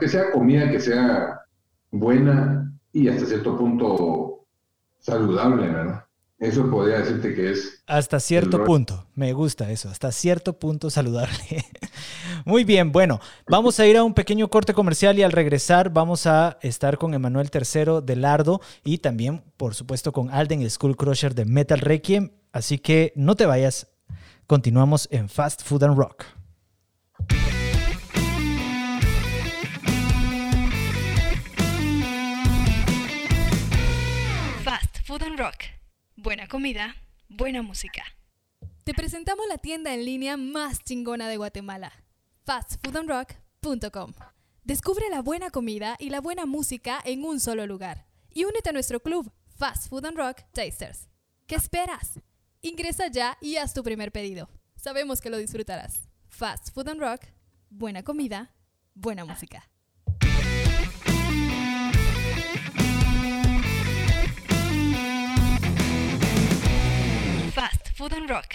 que 0.00 0.08
sea 0.08 0.32
comida 0.32 0.70
que 0.70 0.80
sea 0.80 1.40
buena 1.90 2.72
y 2.92 3.08
hasta 3.08 3.26
cierto 3.26 3.56
punto 3.58 4.46
saludable, 5.00 5.68
¿verdad? 5.68 6.03
Eso 6.38 6.68
podría 6.68 6.98
decirte 6.98 7.32
que 7.34 7.52
es... 7.52 7.82
Hasta 7.86 8.18
cierto 8.18 8.64
punto, 8.64 9.06
me 9.14 9.32
gusta 9.32 9.70
eso, 9.70 9.88
hasta 9.88 10.10
cierto 10.10 10.58
punto 10.58 10.90
saludable. 10.90 11.64
Muy 12.44 12.64
bien, 12.64 12.90
bueno, 12.90 13.20
vamos 13.48 13.78
a 13.78 13.86
ir 13.86 13.96
a 13.96 14.04
un 14.04 14.14
pequeño 14.14 14.48
corte 14.48 14.74
comercial 14.74 15.18
y 15.18 15.22
al 15.22 15.32
regresar 15.32 15.90
vamos 15.90 16.26
a 16.26 16.58
estar 16.60 16.98
con 16.98 17.14
Emanuel 17.14 17.50
III 17.52 18.00
de 18.02 18.16
Lardo 18.16 18.60
y 18.82 18.98
también, 18.98 19.44
por 19.56 19.74
supuesto, 19.74 20.12
con 20.12 20.28
Alden 20.30 20.68
School 20.68 20.96
Crusher 20.96 21.34
de 21.34 21.44
Metal 21.44 21.78
Requiem. 21.78 22.32
Así 22.52 22.78
que 22.78 23.12
no 23.14 23.36
te 23.36 23.46
vayas, 23.46 23.86
continuamos 24.46 25.08
en 25.12 25.28
Fast 25.28 25.62
Food 25.62 25.84
and 25.84 25.96
Rock. 25.96 26.24
Fast 34.64 34.98
Food 35.06 35.22
and 35.22 35.38
Rock. 35.38 35.73
Buena 36.24 36.48
comida, 36.48 36.96
buena 37.28 37.60
música. 37.60 38.02
Te 38.82 38.94
presentamos 38.94 39.46
la 39.46 39.58
tienda 39.58 39.92
en 39.92 40.06
línea 40.06 40.38
más 40.38 40.82
chingona 40.82 41.28
de 41.28 41.36
Guatemala, 41.36 41.92
fastfoodandrock.com. 42.46 44.14
Descubre 44.62 45.10
la 45.10 45.20
buena 45.20 45.50
comida 45.50 45.96
y 45.98 46.08
la 46.08 46.22
buena 46.22 46.46
música 46.46 46.98
en 47.04 47.26
un 47.26 47.40
solo 47.40 47.66
lugar. 47.66 48.06
Y 48.32 48.44
únete 48.44 48.70
a 48.70 48.72
nuestro 48.72 49.00
club, 49.00 49.30
Fast 49.58 49.90
Food 49.90 50.06
and 50.06 50.16
Rock 50.16 50.40
Tasters. 50.54 51.10
¿Qué 51.46 51.56
esperas? 51.56 52.18
Ingresa 52.62 53.08
ya 53.08 53.36
y 53.42 53.56
haz 53.56 53.74
tu 53.74 53.82
primer 53.82 54.10
pedido. 54.10 54.48
Sabemos 54.76 55.20
que 55.20 55.28
lo 55.28 55.36
disfrutarás. 55.36 56.08
Fast 56.28 56.72
Food 56.72 56.88
and 56.88 57.00
Rock, 57.02 57.20
buena 57.68 58.02
comida, 58.02 58.50
buena 58.94 59.26
música. 59.26 59.68
Food 68.04 68.18
and 68.18 68.28
Rock. 68.28 68.46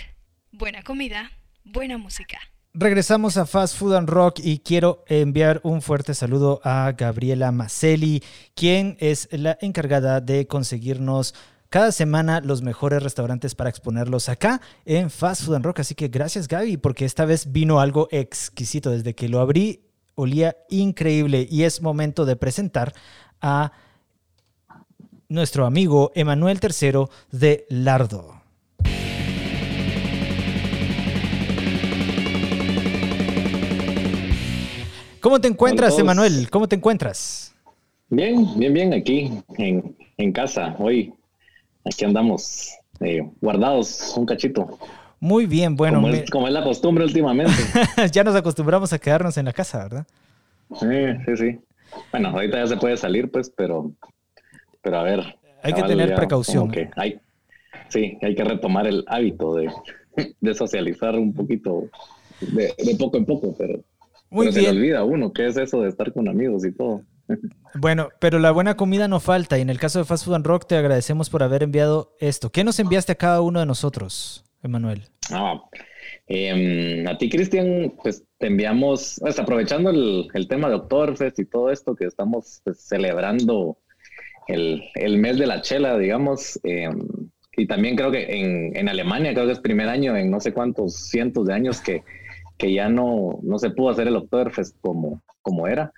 Buena 0.51 0.83
comida, 0.83 1.31
buena 1.63 1.97
música. 1.97 2.37
Regresamos 2.75 3.35
a 3.35 3.47
Fast 3.47 3.77
Food 3.77 3.95
and 3.95 4.07
Rock 4.07 4.39
y 4.43 4.59
quiero 4.59 5.03
enviar 5.07 5.59
un 5.63 5.81
fuerte 5.81 6.13
saludo 6.13 6.61
a 6.63 6.91
Gabriela 6.95 7.51
Macelli, 7.51 8.21
quien 8.53 8.95
es 8.99 9.27
la 9.31 9.57
encargada 9.59 10.21
de 10.21 10.45
conseguirnos 10.45 11.33
cada 11.71 11.91
semana 11.91 12.41
los 12.41 12.61
mejores 12.61 13.01
restaurantes 13.01 13.55
para 13.55 13.71
exponerlos 13.71 14.29
acá 14.29 14.61
en 14.85 15.09
Fast 15.09 15.45
Food 15.45 15.55
and 15.55 15.65
Rock. 15.65 15.79
Así 15.79 15.95
que 15.95 16.09
gracias 16.09 16.47
Gaby, 16.47 16.77
porque 16.77 17.05
esta 17.05 17.25
vez 17.25 17.51
vino 17.51 17.79
algo 17.79 18.07
exquisito. 18.11 18.91
Desde 18.91 19.15
que 19.15 19.29
lo 19.29 19.39
abrí, 19.39 19.81
olía 20.13 20.57
increíble 20.69 21.47
y 21.49 21.63
es 21.63 21.81
momento 21.81 22.25
de 22.25 22.35
presentar 22.35 22.93
a 23.41 23.71
nuestro 25.27 25.65
amigo 25.65 26.11
Emanuel 26.13 26.59
III 26.61 27.05
de 27.31 27.65
Lardo. 27.69 28.38
¿Cómo 35.21 35.41
te 35.41 35.47
encuentras, 35.47 35.97
Emanuel? 35.99 36.49
¿Cómo 36.49 36.67
te 36.67 36.75
encuentras? 36.75 37.53
Bien, 38.09 38.47
bien, 38.57 38.73
bien, 38.73 38.93
aquí 38.93 39.31
en, 39.57 39.95
en 40.17 40.31
casa. 40.31 40.75
Hoy 40.79 41.13
aquí 41.85 42.05
andamos 42.05 42.71
eh, 43.01 43.29
guardados 43.41 44.13
un 44.17 44.25
cachito. 44.25 44.79
Muy 45.19 45.45
bien, 45.45 45.75
bueno. 45.75 46.01
Como 46.01 46.13
es, 46.13 46.29
como 46.29 46.47
es 46.47 46.53
la 46.53 46.63
costumbre 46.63 47.03
últimamente. 47.03 47.53
ya 48.11 48.23
nos 48.23 48.35
acostumbramos 48.35 48.93
a 48.93 48.99
quedarnos 48.99 49.37
en 49.37 49.45
la 49.45 49.53
casa, 49.53 49.79
¿verdad? 49.79 50.07
Sí, 50.79 50.87
sí, 51.25 51.37
sí. 51.37 51.59
Bueno, 52.11 52.29
ahorita 52.29 52.57
ya 52.57 52.67
se 52.67 52.77
puede 52.77 52.95
salir, 52.95 53.29
pues, 53.29 53.51
pero, 53.55 53.91
pero 54.81 54.99
a 54.99 55.03
ver. 55.03 55.37
Hay 55.63 55.73
que 55.73 55.83
tener 55.83 56.15
precaución. 56.15 56.71
Que 56.71 56.89
hay, 56.95 57.19
sí, 57.89 58.17
hay 58.21 58.35
que 58.35 58.43
retomar 58.43 58.87
el 58.87 59.03
hábito 59.07 59.55
de, 59.55 59.69
de 60.39 60.53
socializar 60.53 61.15
un 61.15 61.33
poquito 61.33 61.89
de, 62.39 62.73
de 62.77 62.95
poco 62.95 63.17
en 63.17 63.25
poco, 63.25 63.53
pero 63.57 63.81
muy 64.29 64.47
Pero 64.47 64.55
bien. 64.55 64.65
se 64.65 64.73
le 64.73 64.79
olvida 64.79 64.99
a 64.99 65.03
uno 65.03 65.33
qué 65.33 65.47
es 65.47 65.57
eso 65.57 65.81
de 65.81 65.89
estar 65.89 66.11
con 66.13 66.27
amigos 66.27 66.65
y 66.65 66.71
todo. 66.71 67.03
Bueno, 67.75 68.09
pero 68.19 68.39
la 68.39 68.49
buena 68.49 68.75
comida 68.75 69.07
no 69.07 69.19
falta 69.19 69.59
y 69.59 69.61
en 69.61 69.69
el 69.69 69.77
caso 69.77 69.99
de 69.99 70.05
Fast 70.05 70.25
Food 70.25 70.33
and 70.33 70.47
Rock 70.47 70.65
te 70.65 70.75
agradecemos 70.75 71.29
por 71.29 71.43
haber 71.43 71.61
enviado 71.61 72.15
esto. 72.19 72.51
¿Qué 72.51 72.63
nos 72.63 72.79
enviaste 72.79 73.11
a 73.11 73.15
cada 73.15 73.41
uno 73.41 73.59
de 73.59 73.67
nosotros, 73.67 74.43
Emanuel? 74.63 75.03
Ah, 75.29 75.61
eh, 76.27 77.05
a 77.07 77.17
ti, 77.17 77.29
Cristian, 77.29 77.93
pues 78.01 78.23
te 78.39 78.47
enviamos, 78.47 79.19
pues, 79.21 79.37
aprovechando 79.37 79.91
el, 79.91 80.27
el, 80.33 80.47
tema 80.47 80.69
de 80.69 80.75
Oktoberfest 80.75 81.37
y 81.39 81.45
todo 81.45 81.71
esto 81.71 81.95
que 81.95 82.05
estamos 82.05 82.61
pues, 82.63 82.81
celebrando 82.81 83.77
el, 84.47 84.83
el, 84.95 85.17
mes 85.17 85.37
de 85.37 85.45
la 85.47 85.61
chela, 85.61 85.97
digamos, 85.97 86.59
eh, 86.63 86.89
y 87.55 87.67
también 87.67 87.95
creo 87.95 88.11
que 88.11 88.23
en, 88.23 88.75
en, 88.75 88.89
Alemania, 88.89 89.33
creo 89.33 89.45
que 89.45 89.53
es 89.53 89.59
primer 89.59 89.89
año 89.89 90.15
en 90.15 90.31
no 90.31 90.39
sé 90.39 90.53
cuántos 90.53 91.09
cientos 91.09 91.45
de 91.45 91.53
años 91.53 91.81
que, 91.81 92.03
que 92.59 92.73
ya 92.73 92.89
no, 92.89 93.39
no 93.41 93.57
se 93.57 93.71
pudo 93.71 93.89
hacer 93.89 94.07
el 94.09 94.17
Oktoberfest 94.17 94.75
como, 94.81 95.23
como 95.41 95.65
era. 95.65 95.91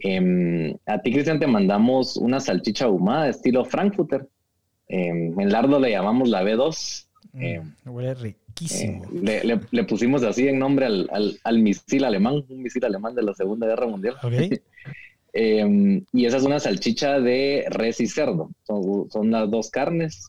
Eh, 0.00 0.76
a 0.84 0.98
ti, 0.98 1.12
Cristian, 1.12 1.38
te 1.38 1.46
mandamos 1.46 2.16
una 2.16 2.40
salchicha 2.40 2.86
ahumada 2.86 3.28
estilo 3.28 3.64
Frankfurter. 3.64 4.26
Eh, 4.88 5.08
en 5.08 5.52
Lardo 5.52 5.78
le 5.78 5.90
llamamos 5.90 6.28
la 6.28 6.42
B2. 6.42 7.06
Eh, 7.34 7.62
huele 7.86 8.14
riquísimo. 8.14 9.06
Le, 9.22 9.44
le, 9.44 9.60
le, 9.70 9.84
pusimos 9.84 10.24
así 10.24 10.48
en 10.48 10.58
nombre 10.58 10.86
al, 10.86 11.08
al, 11.12 11.38
al, 11.44 11.60
misil 11.60 12.04
alemán, 12.04 12.44
un 12.48 12.62
misil 12.62 12.84
alemán 12.84 13.14
de 13.14 13.22
la 13.22 13.32
Segunda 13.32 13.68
Guerra 13.68 13.86
Mundial. 13.86 14.16
Okay. 14.20 14.60
y 16.12 16.26
esa 16.26 16.38
es 16.38 16.42
una 16.42 16.58
salchicha 16.58 17.20
de 17.20 17.66
res 17.70 18.00
y 18.00 18.08
cerdo. 18.08 18.50
Son, 18.64 19.08
son 19.12 19.30
las 19.30 19.48
dos 19.48 19.70
carnes. 19.70 20.28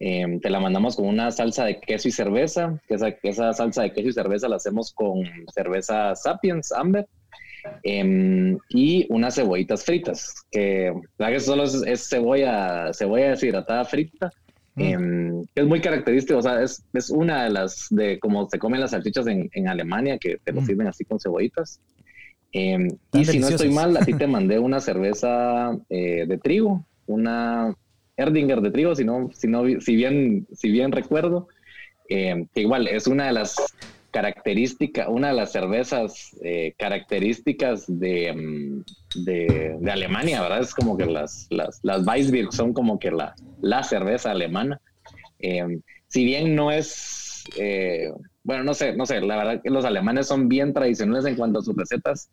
Te 0.00 0.50
la 0.50 0.60
mandamos 0.60 0.96
con 0.96 1.06
una 1.06 1.30
salsa 1.30 1.66
de 1.66 1.78
queso 1.78 2.08
y 2.08 2.10
cerveza. 2.10 2.80
Que 2.88 2.94
esa, 2.94 3.08
esa 3.22 3.52
salsa 3.52 3.82
de 3.82 3.92
queso 3.92 4.08
y 4.08 4.12
cerveza 4.12 4.48
la 4.48 4.56
hacemos 4.56 4.92
con 4.92 5.22
cerveza 5.54 6.16
Sapiens 6.16 6.72
Amber. 6.72 7.06
Eh, 7.82 8.56
y 8.70 9.06
unas 9.10 9.34
cebollitas 9.34 9.84
fritas, 9.84 10.34
que 10.50 10.92
la 11.18 11.30
que 11.30 11.40
solo 11.40 11.64
es, 11.64 11.74
es, 11.86 12.08
cebolla, 12.08 12.90
cebolla 12.94 13.30
deshidratada 13.30 13.84
frita, 13.84 14.30
eh, 14.76 14.96
que 15.54 15.60
es 15.60 15.66
muy 15.66 15.80
característico, 15.80 16.38
o 16.38 16.42
sea, 16.42 16.62
es, 16.62 16.82
es, 16.92 17.10
una 17.10 17.44
de 17.44 17.50
las 17.50 17.88
de 17.90 18.18
como 18.18 18.48
se 18.48 18.58
comen 18.58 18.80
las 18.80 18.92
salchichas 18.92 19.26
en, 19.26 19.50
en 19.52 19.68
Alemania, 19.68 20.18
que 20.18 20.38
te 20.42 20.52
lo 20.52 20.62
mm. 20.62 20.66
sirven 20.66 20.86
así 20.86 21.04
con 21.04 21.20
cebollitas. 21.20 21.80
Eh, 22.52 22.88
y 23.12 23.24
si 23.24 23.38
no 23.38 23.48
estoy 23.48 23.70
mal, 23.70 23.96
a 23.96 24.04
ti 24.04 24.14
te 24.14 24.26
mandé 24.26 24.58
una 24.58 24.80
cerveza 24.80 25.76
eh, 25.88 26.24
de 26.26 26.38
trigo, 26.38 26.86
una 27.06 27.74
Erdinger 28.16 28.60
de 28.60 28.70
trigo, 28.70 28.94
si, 28.94 29.04
no, 29.04 29.30
si, 29.32 29.48
no, 29.48 29.64
si, 29.80 29.96
bien, 29.96 30.46
si 30.52 30.70
bien 30.70 30.92
recuerdo, 30.92 31.48
eh, 32.08 32.46
igual 32.54 32.88
es 32.88 33.06
una 33.06 33.26
de 33.26 33.32
las 33.32 33.56
característica, 34.10 35.08
una 35.08 35.28
de 35.28 35.34
las 35.34 35.52
cervezas 35.52 36.36
eh, 36.42 36.74
características 36.76 37.84
de, 37.86 38.82
de, 39.14 39.76
de, 39.80 39.90
Alemania, 39.90 40.42
¿verdad? 40.42 40.60
Es 40.60 40.74
como 40.74 40.96
que 40.96 41.06
las, 41.06 41.46
las, 41.50 41.80
las 41.82 42.06
Weissbier 42.06 42.48
son 42.50 42.72
como 42.72 42.98
que 42.98 43.10
la, 43.10 43.34
la 43.60 43.82
cerveza 43.82 44.32
alemana. 44.32 44.80
Eh, 45.38 45.80
si 46.08 46.24
bien 46.24 46.56
no 46.56 46.72
es, 46.72 47.44
eh, 47.56 48.10
bueno, 48.42 48.64
no 48.64 48.74
sé, 48.74 48.96
no 48.96 49.06
sé, 49.06 49.20
la 49.20 49.36
verdad 49.36 49.62
que 49.62 49.70
los 49.70 49.84
alemanes 49.84 50.26
son 50.26 50.48
bien 50.48 50.72
tradicionales 50.72 51.26
en 51.26 51.36
cuanto 51.36 51.60
a 51.60 51.62
sus 51.62 51.76
recetas. 51.76 52.30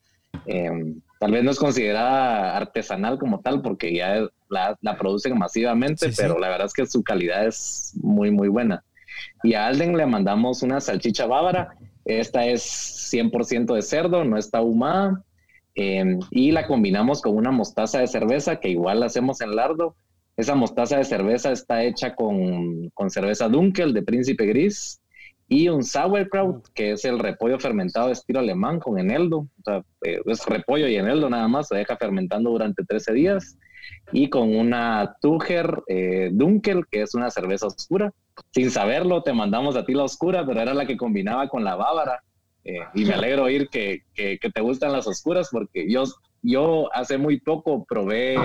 Tal 1.19 1.31
vez 1.31 1.43
no 1.43 1.51
es 1.51 1.59
considerada 1.59 2.55
artesanal 2.57 3.17
como 3.17 3.39
tal 3.41 3.61
porque 3.61 3.93
ya 3.93 4.27
la, 4.49 4.77
la 4.81 4.97
producen 4.97 5.37
masivamente, 5.37 6.07
Sí, 6.07 6.13
sí. 6.13 6.21
pero 6.21 6.39
la 6.39 6.49
verdad 6.49 6.67
es 6.67 6.73
que 6.73 6.85
su 6.85 7.03
calidad 7.03 7.45
es 7.45 7.93
muy, 8.01 8.31
muy 8.31 8.47
buena. 8.47 8.83
Y 9.43 9.53
a 9.55 9.67
Alden 9.67 9.97
le 9.97 10.05
mandamos 10.05 10.61
una 10.63 10.79
salchicha 10.79 11.25
bávara. 11.25 11.75
Esta 12.05 12.45
es 12.45 13.09
100% 13.11 13.73
de 13.73 13.81
cerdo, 13.81 14.23
no 14.23 14.37
está 14.37 14.59
ahumada. 14.59 15.23
Eh, 15.75 16.17
y 16.31 16.51
la 16.51 16.65
combinamos 16.67 17.21
con 17.21 17.35
una 17.35 17.51
mostaza 17.51 17.99
de 17.99 18.07
cerveza 18.07 18.59
que 18.59 18.69
igual 18.69 18.99
la 18.99 19.07
hacemos 19.07 19.41
en 19.41 19.55
lardo. 19.55 19.95
Esa 20.37 20.55
mostaza 20.55 20.97
de 20.97 21.03
cerveza 21.03 21.51
está 21.51 21.83
hecha 21.83 22.15
con, 22.15 22.89
con 22.91 23.09
cerveza 23.09 23.47
Dunkel 23.49 23.93
de 23.93 24.03
Príncipe 24.03 24.45
Gris 24.45 25.01
y 25.49 25.69
un 25.69 25.83
sauerkraut, 25.83 26.67
que 26.73 26.91
es 26.91 27.05
el 27.05 27.19
repollo 27.19 27.57
fermentado 27.57 28.07
de 28.07 28.13
estilo 28.13 28.39
alemán 28.39 28.79
con 28.79 28.99
eneldo. 28.99 29.47
O 29.59 29.63
sea, 29.63 29.81
eh, 30.03 30.19
es 30.25 30.45
repollo 30.45 30.87
y 30.87 30.95
eneldo 30.97 31.29
nada 31.29 31.47
más, 31.47 31.69
se 31.69 31.75
deja 31.75 31.95
fermentando 31.95 32.49
durante 32.49 32.83
13 32.83 33.13
días. 33.13 33.57
Y 34.11 34.29
con 34.29 34.53
una 34.53 35.15
Tuger 35.21 35.83
eh, 35.87 36.29
Dunkel, 36.33 36.85
que 36.91 37.01
es 37.01 37.15
una 37.15 37.29
cerveza 37.29 37.67
oscura. 37.67 38.13
Sin 38.51 38.69
saberlo, 38.71 39.23
te 39.23 39.31
mandamos 39.31 39.77
a 39.77 39.85
ti 39.85 39.93
la 39.93 40.03
oscura, 40.03 40.45
pero 40.45 40.61
era 40.61 40.73
la 40.73 40.85
que 40.85 40.97
combinaba 40.97 41.47
con 41.47 41.63
la 41.63 41.75
bávara. 41.75 42.21
Eh, 42.65 42.79
y 42.93 43.05
me 43.05 43.13
alegro 43.13 43.43
oír 43.43 43.69
que, 43.69 44.01
que, 44.13 44.37
que, 44.39 44.49
te 44.49 44.59
gustan 44.59 44.91
las 44.91 45.07
oscuras, 45.07 45.47
porque 45.49 45.89
yo, 45.89 46.03
yo 46.41 46.93
hace 46.93 47.17
muy 47.17 47.39
poco 47.39 47.85
probé, 47.85 48.35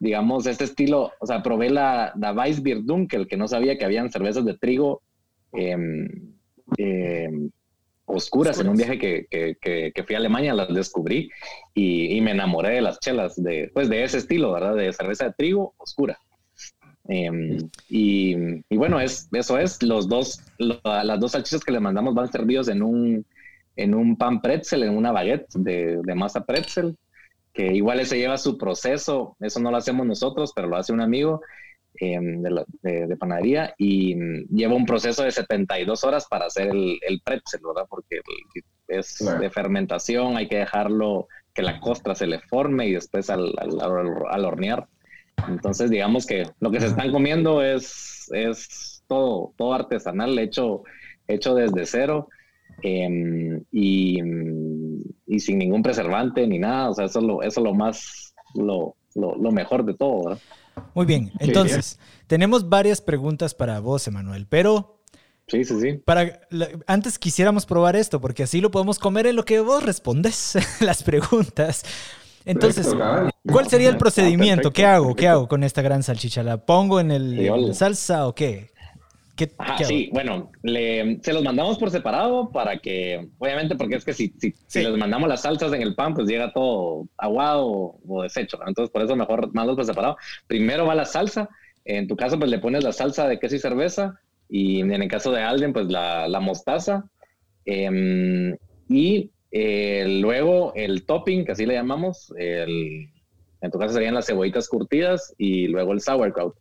digamos, 0.00 0.46
este 0.46 0.64
estilo, 0.64 1.12
o 1.20 1.26
sea, 1.26 1.42
probé 1.42 1.68
la, 1.68 2.14
la 2.18 2.32
Weissbier 2.32 2.82
Dunkel, 2.82 3.28
que 3.28 3.36
no 3.36 3.46
sabía 3.46 3.76
que 3.76 3.84
habían 3.84 4.10
cervezas 4.10 4.46
de 4.46 4.56
trigo 4.56 5.02
oscuras, 8.06 8.58
en 8.58 8.68
un 8.68 8.76
viaje 8.76 8.98
que, 8.98 9.26
que, 9.30 9.92
que, 9.94 10.04
fui 10.04 10.14
a 10.14 10.18
Alemania, 10.18 10.54
las 10.54 10.72
descubrí 10.72 11.30
y, 11.74 12.16
y, 12.16 12.20
me 12.20 12.32
enamoré 12.32 12.74
de 12.74 12.80
las 12.80 12.98
chelas, 13.00 13.36
de, 13.42 13.70
pues 13.72 13.88
de 13.88 14.04
ese 14.04 14.18
estilo, 14.18 14.52
¿verdad? 14.52 14.74
De 14.74 14.92
cerveza 14.92 15.26
de 15.26 15.32
trigo 15.32 15.74
oscura. 15.76 16.18
Em, 17.08 17.58
y, 17.88 18.36
y, 18.68 18.76
bueno, 18.76 19.00
es, 19.00 19.28
eso 19.32 19.58
es, 19.58 19.82
los 19.82 20.08
dos, 20.08 20.40
las 20.58 21.20
dos 21.20 21.32
salchichas 21.32 21.64
que 21.64 21.72
le 21.72 21.80
mandamos 21.80 22.14
van 22.14 22.30
servidos 22.30 22.68
en 22.68 22.82
un, 22.82 23.24
en 23.76 23.94
un 23.94 24.16
pan 24.16 24.40
pretzel, 24.42 24.82
en 24.82 24.96
una 24.96 25.12
baguette 25.12 25.48
de, 25.54 26.00
de 26.02 26.14
masa 26.14 26.44
pretzel, 26.44 26.96
que 27.52 27.72
igual 27.74 28.00
ese 28.00 28.18
lleva 28.18 28.36
su 28.36 28.58
proceso, 28.58 29.36
eso 29.40 29.58
no 29.60 29.70
lo 29.70 29.78
hacemos 29.78 30.06
nosotros, 30.06 30.52
pero 30.54 30.68
lo 30.68 30.76
hace 30.76 30.92
un 30.92 31.00
amigo 31.00 31.40
Em, 32.00 32.42
de, 32.42 33.16
panadería 33.16 33.74
y 33.76 34.14
mm, 34.14 34.54
lleva 34.54 34.74
un 34.76 34.86
proceso 34.86 35.24
de 35.24 35.32
72 35.32 36.04
horas 36.04 36.28
para 36.28 36.46
hacer 36.46 36.68
el, 36.68 36.96
el 37.02 37.20
pretzel, 37.24 37.60
¿verdad? 37.66 37.88
Porque 37.90 38.20
es 38.86 39.18
de 39.40 39.50
fermentación, 39.50 40.36
hay 40.36 40.46
que 40.46 40.58
dejarlo 40.58 41.26
que 41.52 41.62
la 41.62 41.80
costra 41.80 42.14
se 42.14 42.28
le 42.28 42.38
forme 42.38 42.86
y 42.86 42.92
después 42.92 43.30
al, 43.30 43.52
al, 43.58 44.44
hornear. 44.44 44.86
Entonces, 45.48 45.90
digamos 45.90 46.24
que 46.24 46.44
lo 46.60 46.70
que 46.70 46.78
se 46.78 46.86
están 46.86 47.10
comiendo 47.10 47.64
es, 47.64 48.30
es 48.32 49.02
todo, 49.08 49.54
todo 49.56 49.74
artesanal, 49.74 50.38
hecho, 50.38 50.84
hecho 51.26 51.56
desde 51.56 51.84
cero 51.84 52.28
em, 52.82 53.64
y, 53.72 54.20
y, 55.26 55.40
sin 55.40 55.58
ningún 55.58 55.82
preservante 55.82 56.46
ni 56.46 56.60
nada. 56.60 56.90
O 56.90 56.94
sea, 56.94 57.06
eso 57.06 57.18
es 57.18 57.24
lo, 57.24 57.42
eso 57.42 57.60
es 57.60 57.64
lo 57.64 57.74
más, 57.74 58.34
lo, 58.54 58.94
lo, 59.16 59.34
lo 59.34 59.50
mejor 59.50 59.84
de 59.84 59.94
todo, 59.94 60.26
¿verdad? 60.26 60.42
Muy 60.94 61.06
bien, 61.06 61.32
entonces, 61.38 61.98
tenemos 62.26 62.68
varias 62.68 63.00
preguntas 63.00 63.54
para 63.54 63.80
vos, 63.80 64.06
Emanuel, 64.06 64.46
pero... 64.48 65.02
Sí, 65.46 65.64
sí, 65.64 65.80
sí. 65.80 65.92
Para, 66.04 66.40
antes 66.86 67.18
quisiéramos 67.18 67.64
probar 67.64 67.96
esto, 67.96 68.20
porque 68.20 68.42
así 68.42 68.60
lo 68.60 68.70
podemos 68.70 68.98
comer 68.98 69.26
en 69.26 69.36
lo 69.36 69.44
que 69.46 69.60
vos 69.60 69.82
respondes 69.82 70.58
las 70.80 71.02
preguntas. 71.02 71.84
Entonces, 72.44 72.94
¿cuál 73.50 73.68
sería 73.68 73.88
el 73.88 73.96
procedimiento? 73.96 74.72
¿Qué 74.72 74.84
hago? 74.84 75.14
¿Qué 75.14 75.28
hago 75.28 75.48
con 75.48 75.64
esta 75.64 75.82
gran 75.82 76.02
salchicha? 76.02 76.42
¿La 76.42 76.64
pongo 76.64 77.00
en 77.00 77.10
el 77.10 77.74
salsa 77.74 78.26
o 78.26 78.34
qué? 78.34 78.72
Sí, 79.84 80.10
bueno, 80.12 80.50
se 80.62 81.32
los 81.32 81.42
mandamos 81.44 81.78
por 81.78 81.90
separado 81.90 82.50
para 82.50 82.78
que, 82.78 83.28
obviamente, 83.38 83.76
porque 83.76 83.96
es 83.96 84.04
que 84.04 84.12
si, 84.12 84.32
si, 84.38 84.82
les 84.82 84.96
mandamos 84.96 85.28
las 85.28 85.42
salsas 85.42 85.72
en 85.72 85.82
el 85.82 85.94
pan, 85.94 86.14
pues 86.14 86.28
llega 86.28 86.52
todo 86.52 87.08
aguado 87.16 87.98
o, 88.06 88.22
deshecho. 88.22 88.58
Entonces, 88.66 88.90
por 88.90 89.02
eso 89.02 89.14
mejor 89.14 89.46
mandarlos 89.46 89.76
por 89.76 89.84
separado. 89.84 90.16
Primero 90.46 90.86
va 90.86 90.94
la 90.94 91.04
salsa. 91.04 91.48
En 91.84 92.08
tu 92.08 92.16
caso, 92.16 92.38
pues 92.38 92.50
le 92.50 92.58
pones 92.58 92.82
la 92.82 92.92
salsa 92.92 93.28
de 93.28 93.38
queso 93.38 93.56
y 93.56 93.60
cerveza. 93.60 94.20
Y 94.48 94.80
en 94.80 94.92
el 94.92 95.08
caso 95.08 95.30
de 95.30 95.42
Alden, 95.42 95.72
pues 95.72 95.86
la, 95.86 96.40
mostaza. 96.40 97.04
Em, 97.64 98.56
y 98.88 99.30
eh, 99.52 100.04
luego 100.20 100.72
el 100.74 101.04
topping, 101.04 101.44
que 101.44 101.52
así 101.52 101.66
le 101.66 101.74
llamamos. 101.74 102.32
en 102.36 103.70
tu 103.70 103.78
caso 103.78 103.94
serían 103.94 104.14
las 104.14 104.26
cebollitas 104.26 104.68
curtidas 104.68 105.34
y 105.38 105.68
luego 105.68 105.92
el 105.92 106.00
sauerkraut. 106.00 106.56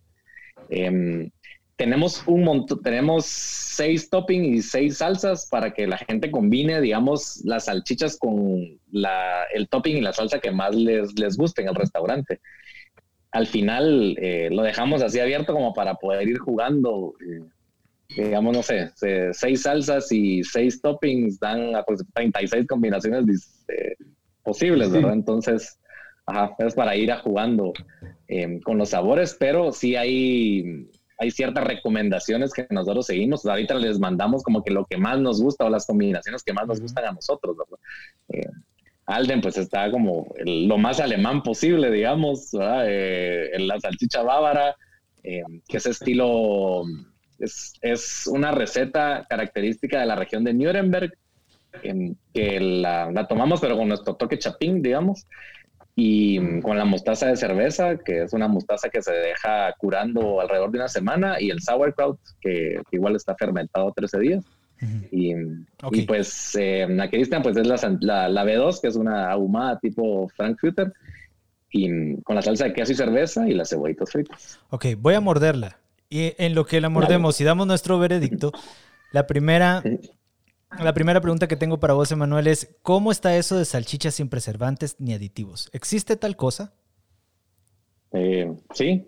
Eh, 0.69 1.29
tenemos 1.77 2.23
un 2.25 2.43
montón, 2.43 2.81
tenemos 2.81 3.25
seis 3.25 4.09
toppings 4.09 4.47
y 4.47 4.61
seis 4.63 4.97
salsas 4.97 5.47
para 5.49 5.71
que 5.73 5.85
la 5.85 5.97
gente 5.99 6.31
combine, 6.31 6.81
digamos, 6.81 7.41
las 7.45 7.65
salchichas 7.65 8.17
con 8.17 8.79
la, 8.91 9.43
el 9.53 9.69
topping 9.69 9.97
y 9.97 10.01
la 10.01 10.11
salsa 10.11 10.39
que 10.39 10.51
más 10.51 10.73
les, 10.75 11.17
les 11.19 11.37
guste 11.37 11.61
en 11.61 11.69
el 11.69 11.75
restaurante. 11.75 12.41
Al 13.31 13.45
final 13.45 14.17
eh, 14.19 14.49
lo 14.51 14.63
dejamos 14.63 15.03
así 15.03 15.19
abierto 15.19 15.53
como 15.53 15.73
para 15.73 15.95
poder 15.95 16.27
ir 16.27 16.39
jugando. 16.39 17.13
Eh, 17.21 17.43
digamos, 18.23 18.55
no 18.55 18.63
sé, 18.63 18.89
seis 19.33 19.61
salsas 19.61 20.11
y 20.11 20.43
seis 20.43 20.81
toppings 20.81 21.39
dan 21.39 21.75
a 21.75 21.85
36 22.15 22.65
combinaciones 22.65 23.65
eh, 23.67 23.95
posibles, 24.41 24.91
¿verdad? 24.91 25.13
Entonces, 25.13 25.77
ajá, 26.25 26.55
es 26.57 26.73
para 26.73 26.95
ir 26.95 27.11
a 27.11 27.19
jugando 27.19 27.73
con 28.63 28.77
los 28.77 28.89
sabores, 28.89 29.35
pero 29.39 29.71
sí 29.71 29.95
hay 29.95 30.89
hay 31.17 31.31
ciertas 31.31 31.63
recomendaciones 31.63 32.53
que 32.53 32.67
nosotros 32.69 33.07
seguimos. 33.07 33.45
Ahorita 33.45 33.73
les 33.75 33.99
mandamos 33.99 34.43
como 34.43 34.63
que 34.63 34.71
lo 34.71 34.85
que 34.85 34.97
más 34.97 35.19
nos 35.19 35.41
gusta 35.41 35.65
o 35.65 35.69
las 35.69 35.85
combinaciones 35.85 36.43
que 36.43 36.53
más 36.53 36.67
nos 36.67 36.79
gustan 36.79 37.05
a 37.05 37.11
nosotros. 37.11 37.57
Eh, 38.29 38.47
Alden 39.05 39.41
pues 39.41 39.57
está 39.57 39.89
como 39.89 40.27
lo 40.45 40.77
más 40.77 40.99
alemán 40.99 41.41
posible, 41.41 41.89
digamos, 41.91 42.49
eh, 42.59 43.49
la 43.57 43.79
salchicha 43.79 44.21
bávara, 44.21 44.75
eh, 45.23 45.43
que 45.67 45.77
ese 45.77 45.91
estilo 45.91 46.83
es, 47.39 47.73
es, 47.81 48.27
una 48.27 48.51
receta 48.51 49.25
característica 49.29 49.99
de 49.99 50.05
la 50.05 50.15
región 50.15 50.43
de 50.43 50.53
Nuremberg, 50.53 51.13
que 52.33 52.59
la, 52.59 53.11
la, 53.11 53.27
tomamos 53.27 53.61
pero 53.61 53.77
con 53.77 53.87
nuestro 53.87 54.15
toque 54.15 54.39
chapín, 54.39 54.81
digamos 54.81 55.25
y 55.99 56.39
mm, 56.39 56.61
con 56.61 56.77
la 56.77 56.85
mostaza 56.85 57.25
de 57.25 57.35
cerveza, 57.35 57.97
que 57.97 58.21
es 58.21 58.31
una 58.31 58.47
mostaza 58.47 58.87
que 58.87 59.01
se 59.01 59.11
deja 59.11 59.73
curando 59.79 60.39
alrededor 60.39 60.69
de 60.69 60.77
una 60.77 60.87
semana, 60.87 61.41
y 61.41 61.49
el 61.49 61.59
sauerkraut, 61.59 62.19
que, 62.39 62.79
igual 62.91 63.15
está 63.15 63.35
fermentado 63.35 63.91
13 63.93 64.19
días. 64.19 64.45
y, 65.11 65.33
y, 65.91 66.01
pues 66.03 66.55
eh, 66.55 66.85
la 66.87 67.09
Cristian 67.09 67.41
pues 67.41 67.57
es 67.57 67.65
la, 67.65 68.29
la, 68.29 68.45
B2, 68.45 68.79
que 68.79 68.89
es 68.89 68.95
una 68.95 69.31
ahumada 69.31 69.79
tipo 69.79 70.29
Frankfurter, 70.29 70.93
y 71.71 71.89
mm, 71.89 72.21
con 72.21 72.35
la 72.35 72.43
salsa 72.43 72.65
de 72.65 72.73
queso 72.73 72.91
y 72.91 72.95
cerveza 72.95 73.49
y 73.49 73.55
las 73.55 73.69
cebollitas 73.69 74.11
fritas. 74.11 74.59
Ok, 74.69 74.85
voy 74.99 75.15
a 75.15 75.19
morderla. 75.19 75.79
Y 76.11 76.35
en 76.37 76.53
lo 76.53 76.67
que 76.67 76.79
la 76.79 76.89
mordemos 76.89 77.41
y 77.41 77.43
damos 77.43 77.65
nuestro 77.65 77.97
veredicto, 77.97 78.51
la 79.11 79.25
primera 79.25 79.81
la 80.79 80.93
primera 80.93 81.21
pregunta 81.21 81.47
que 81.47 81.55
tengo 81.55 81.79
para 81.79 81.93
vos, 81.93 82.11
Emanuel, 82.11 82.47
es 82.47 82.75
¿cómo 82.81 83.11
está 83.11 83.35
eso 83.37 83.57
de 83.57 83.65
salchichas 83.65 84.15
sin 84.15 84.29
preservantes 84.29 84.95
ni 84.99 85.13
aditivos? 85.13 85.69
¿Existe 85.73 86.15
tal 86.17 86.35
cosa? 86.35 86.73
Eh, 88.11 88.51
sí. 88.73 89.07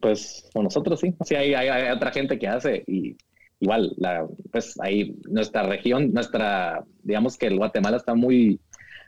Pues 0.00 0.48
con 0.52 0.64
nosotros 0.64 1.00
sí. 1.00 1.14
Sí, 1.24 1.34
hay, 1.34 1.90
otra 1.90 2.10
gente 2.10 2.38
que 2.38 2.48
hace 2.48 2.84
y 2.86 3.16
igual, 3.60 3.92
la, 3.98 4.26
pues 4.50 4.78
ahí 4.80 5.14
nuestra 5.28 5.62
región, 5.64 6.12
nuestra, 6.12 6.84
digamos 7.02 7.36
que 7.36 7.46
el 7.46 7.58
Guatemala 7.58 7.98
está 7.98 8.14
muy 8.14 8.58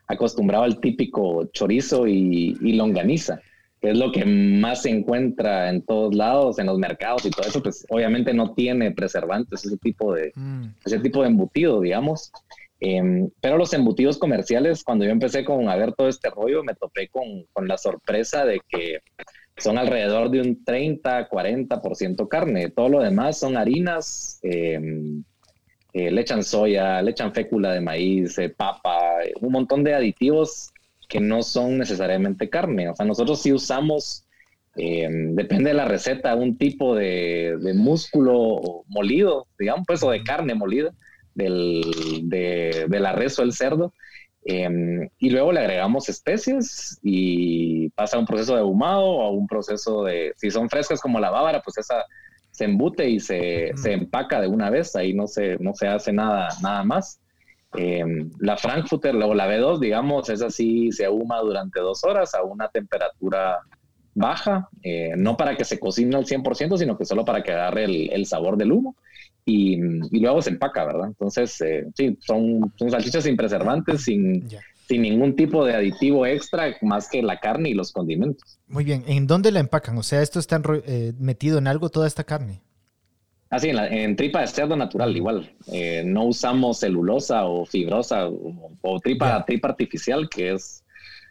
acostumbrado 0.07 0.65
al 0.65 0.81
típico 0.81 1.47
chorizo 1.53 2.07
y 2.07 2.73
longaniza 2.73 3.41
que 3.83 3.91
es 3.91 3.99
lo 3.99 4.13
que 4.13 4.25
más 4.25 4.83
se 4.83 4.91
encuentra 4.91 5.69
en 5.69 5.83
todos 5.83 6.15
lados, 6.15 6.61
en 6.61 6.67
los 6.67 6.79
mercados 6.79 7.27
y 7.27 7.31
todo 7.31 7.49
eso, 7.49 7.61
pues 7.61 7.85
obviamente 7.91 8.33
no 8.33 8.55
tiene 8.55 8.93
preservantes, 8.93 9.65
ese 9.65 9.77
tipo 9.77 10.15
de, 10.15 10.31
mm. 10.37 10.67
ese 10.85 11.01
tipo 11.01 11.23
de 11.23 11.29
embutido, 11.29 11.81
digamos. 11.81 12.31
Em, 12.79 13.29
pero 13.41 13.59
los 13.59 13.75
embutidos 13.75 14.19
comerciales, 14.19 14.85
cuando 14.85 15.05
yo 15.05 15.11
empecé 15.11 15.45
con 15.45 15.69
a 15.69 15.75
ver 15.75 15.95
todo 15.95 16.09
este 16.09 16.31
rollo, 16.31 16.63
me 16.63 16.75
topé 16.75 17.09
con, 17.09 17.45
con 17.53 17.67
la 17.67 17.77
sorpresa 17.77 18.45
de 18.45 18.61
que 18.69 19.01
son 19.57 19.77
alrededor 19.79 20.31
de 20.31 20.43
un 20.43 20.65
30, 20.65 21.29
40% 21.29 22.29
carne. 22.29 22.71
Todo 22.71 22.89
lo 22.89 23.01
demás 23.01 23.41
son 23.41 23.57
harinas, 23.57 24.39
em, 24.45 25.25
eh, 25.93 26.13
le 26.13 26.21
echan 26.21 26.45
soya, 26.45 27.03
le 27.03 27.11
echan 27.11 27.35
fécula 27.35 27.73
de 27.73 27.81
maíz, 27.81 28.39
eh, 28.39 28.49
papa, 28.49 29.17
un 29.41 29.51
montón 29.51 29.83
de 29.83 29.95
aditivos 29.95 30.73
que 31.13 31.21
no 31.21 31.43
son 31.43 31.77
necesariamente 31.77 32.49
carne. 32.49 32.89
O 32.89 32.97
sea, 32.97 33.05
nosotros 33.05 33.43
sí 33.43 33.53
usamos, 33.53 34.25
eh, 34.77 35.07
depende 35.11 35.69
de 35.69 35.75
la 35.75 35.85
receta, 35.85 36.35
un 36.35 36.57
tipo 36.57 36.95
de, 36.95 37.55
músculo 37.75 38.85
molido, 38.89 39.47
digamos, 39.59 39.85
pues, 39.87 40.03
o 40.03 40.11
de 40.11 40.25
carne 40.25 40.55
molida 40.55 40.91
del, 41.35 41.83
de, 42.31 42.87
la 42.89 43.13
res 43.13 43.39
o 43.39 43.43
el 43.43 43.53
cerdo. 43.53 43.93
Em, 44.47 45.07
y 45.19 45.29
luego 45.29 45.53
le 45.53 45.61
agregamos 45.61 46.09
especies 46.09 46.99
y 47.03 47.91
pasa 47.91 48.17
a 48.17 48.21
un 48.21 48.27
proceso 48.27 48.55
de 48.55 48.63
ahumado 48.63 49.05
o 49.05 49.23
a 49.23 49.31
un 49.31 49.47
proceso 49.47 50.05
de, 50.05 50.33
si 50.37 50.51
son 50.51 50.71
frescas 50.71 51.03
como 51.03 51.21
la 51.21 51.29
bávara, 51.29 51.61
pues 51.61 51.77
esa 51.77 52.07
se 52.51 52.65
embute 52.65 53.07
y 53.07 53.21
se, 53.21 53.73
se 53.77 53.93
empaca 53.93 54.41
de 54.41 54.49
una 54.49 54.71
vez, 54.71 54.97
ahí 54.97 55.13
no 55.13 55.27
se, 55.27 55.59
no 55.59 55.75
se 55.75 55.89
hace 55.89 56.11
nada, 56.11 56.49
nada 56.63 56.83
más. 56.85 57.21
Em, 57.75 58.31
la 58.39 58.57
Frankfurter 58.57 59.15
o 59.17 59.35
la 59.35 59.49
B2, 59.49 59.79
digamos, 59.79 60.29
es 60.29 60.43
así, 60.43 60.93
se 60.93 61.07
ahuma 61.07 61.41
durante 61.41 61.81
dos 61.81 62.05
horas 62.05 62.35
a 62.35 62.43
una 62.43 62.69
temperatura 62.69 63.61
baja, 64.15 64.69
eh, 64.83 65.13
no 65.17 65.37
para 65.37 65.57
que 65.57 65.65
se 65.65 65.79
cocine 65.79 66.17
al 66.17 66.27
100%, 66.27 66.77
sino 66.77 66.99
que 66.99 67.05
solo 67.05 67.25
para 67.25 67.43
que 67.43 67.53
agarre 67.53 67.85
el, 67.85 68.27
sabor 68.27 68.57
del 68.59 68.73
humo 68.73 68.97
y, 69.45 69.79
luego 70.21 70.43
se 70.43 70.51
empaca, 70.51 70.85
¿verdad? 70.85 71.09
Entonces, 71.09 71.61
eh, 71.63 71.87
sí, 71.95 72.17
son, 72.21 72.73
son 72.77 72.91
salchichas 72.91 73.25
sin 73.25 73.37
preservantes, 73.37 74.03
sin, 74.03 74.47
sin 74.87 75.03
ningún 75.03 75.35
tipo 75.35 75.65
de 75.65 75.75
aditivo 75.75 76.27
extra 76.27 76.77
más 76.83 77.09
que 77.09 77.23
la 77.23 77.41
carne 77.41 77.71
y 77.71 77.75
los 77.75 77.93
condimentos. 77.93 78.59
Muy 78.69 78.85
bien, 78.85 79.05
¿en 79.07 79.27
dónde 79.27 79.51
la 79.51 79.61
empacan? 79.61 79.97
O 79.97 80.03
sea, 80.03 80.21
¿esto 80.21 80.39
está 80.39 80.61
eh, 80.85 81.15
metido 81.19 81.59
en 81.59 81.67
algo 81.67 81.89
toda 81.89 82.07
esta 82.07 82.25
carne? 82.25 82.61
Así, 83.53 83.69
ah, 83.69 83.87
en, 83.87 84.17
tripa 84.17 84.41
de 84.41 84.47
cerdo 84.47 84.77
natural, 84.77 85.15
igual. 85.15 85.55
Eh, 85.71 86.03
no 86.07 86.25
usamos 86.25 86.79
celulosa 86.79 87.45
o 87.45 87.67
fibrosa 87.67 88.27
o, 88.27 88.99
tripa, 89.01 89.45
tripa 89.45 89.69
artificial, 89.69 90.27
que 90.31 90.53
es 90.53 90.83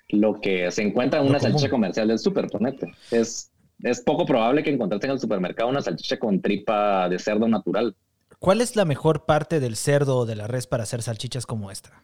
lo 0.09 0.39
que 0.39 0.69
se 0.69 0.83
encuentra 0.83 1.19
en 1.19 1.27
una 1.27 1.39
salchicha 1.39 1.67
comercial 1.67 2.09
del 2.09 2.19
súper, 2.19 2.47
ponete. 2.47 2.93
Es, 3.09 3.51
es 3.81 4.01
poco 4.01 4.27
probable 4.27 4.61
que 4.61 4.69
encontraste 4.69 5.07
en 5.07 5.13
el 5.13 5.19
supermercado 5.19 5.67
una 5.71 5.81
salchicha 5.81 6.19
con 6.19 6.39
tripa 6.39 7.09
de 7.09 7.17
cerdo 7.17 7.47
natural. 7.47 7.95
¿Cuál 8.37 8.61
es 8.61 8.75
la 8.75 8.85
mejor 8.85 9.25
parte 9.25 9.59
del 9.59 9.75
cerdo 9.75 10.17
o 10.17 10.25
de 10.27 10.35
la 10.35 10.45
res 10.45 10.67
para 10.67 10.83
hacer 10.83 11.01
salchichas 11.01 11.47
como 11.47 11.71
esta? 11.71 12.03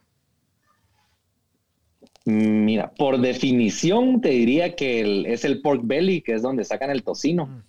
Mira, 2.24 2.90
por 2.90 3.20
definición 3.20 4.20
te 4.20 4.30
diría 4.30 4.74
que 4.74 5.32
es 5.32 5.44
el 5.44 5.62
pork 5.62 5.82
belly, 5.84 6.22
que 6.22 6.32
es 6.32 6.42
donde 6.42 6.64
sacan 6.64 6.90
el 6.90 7.04
tocino. 7.04 7.46
Mm. 7.46 7.67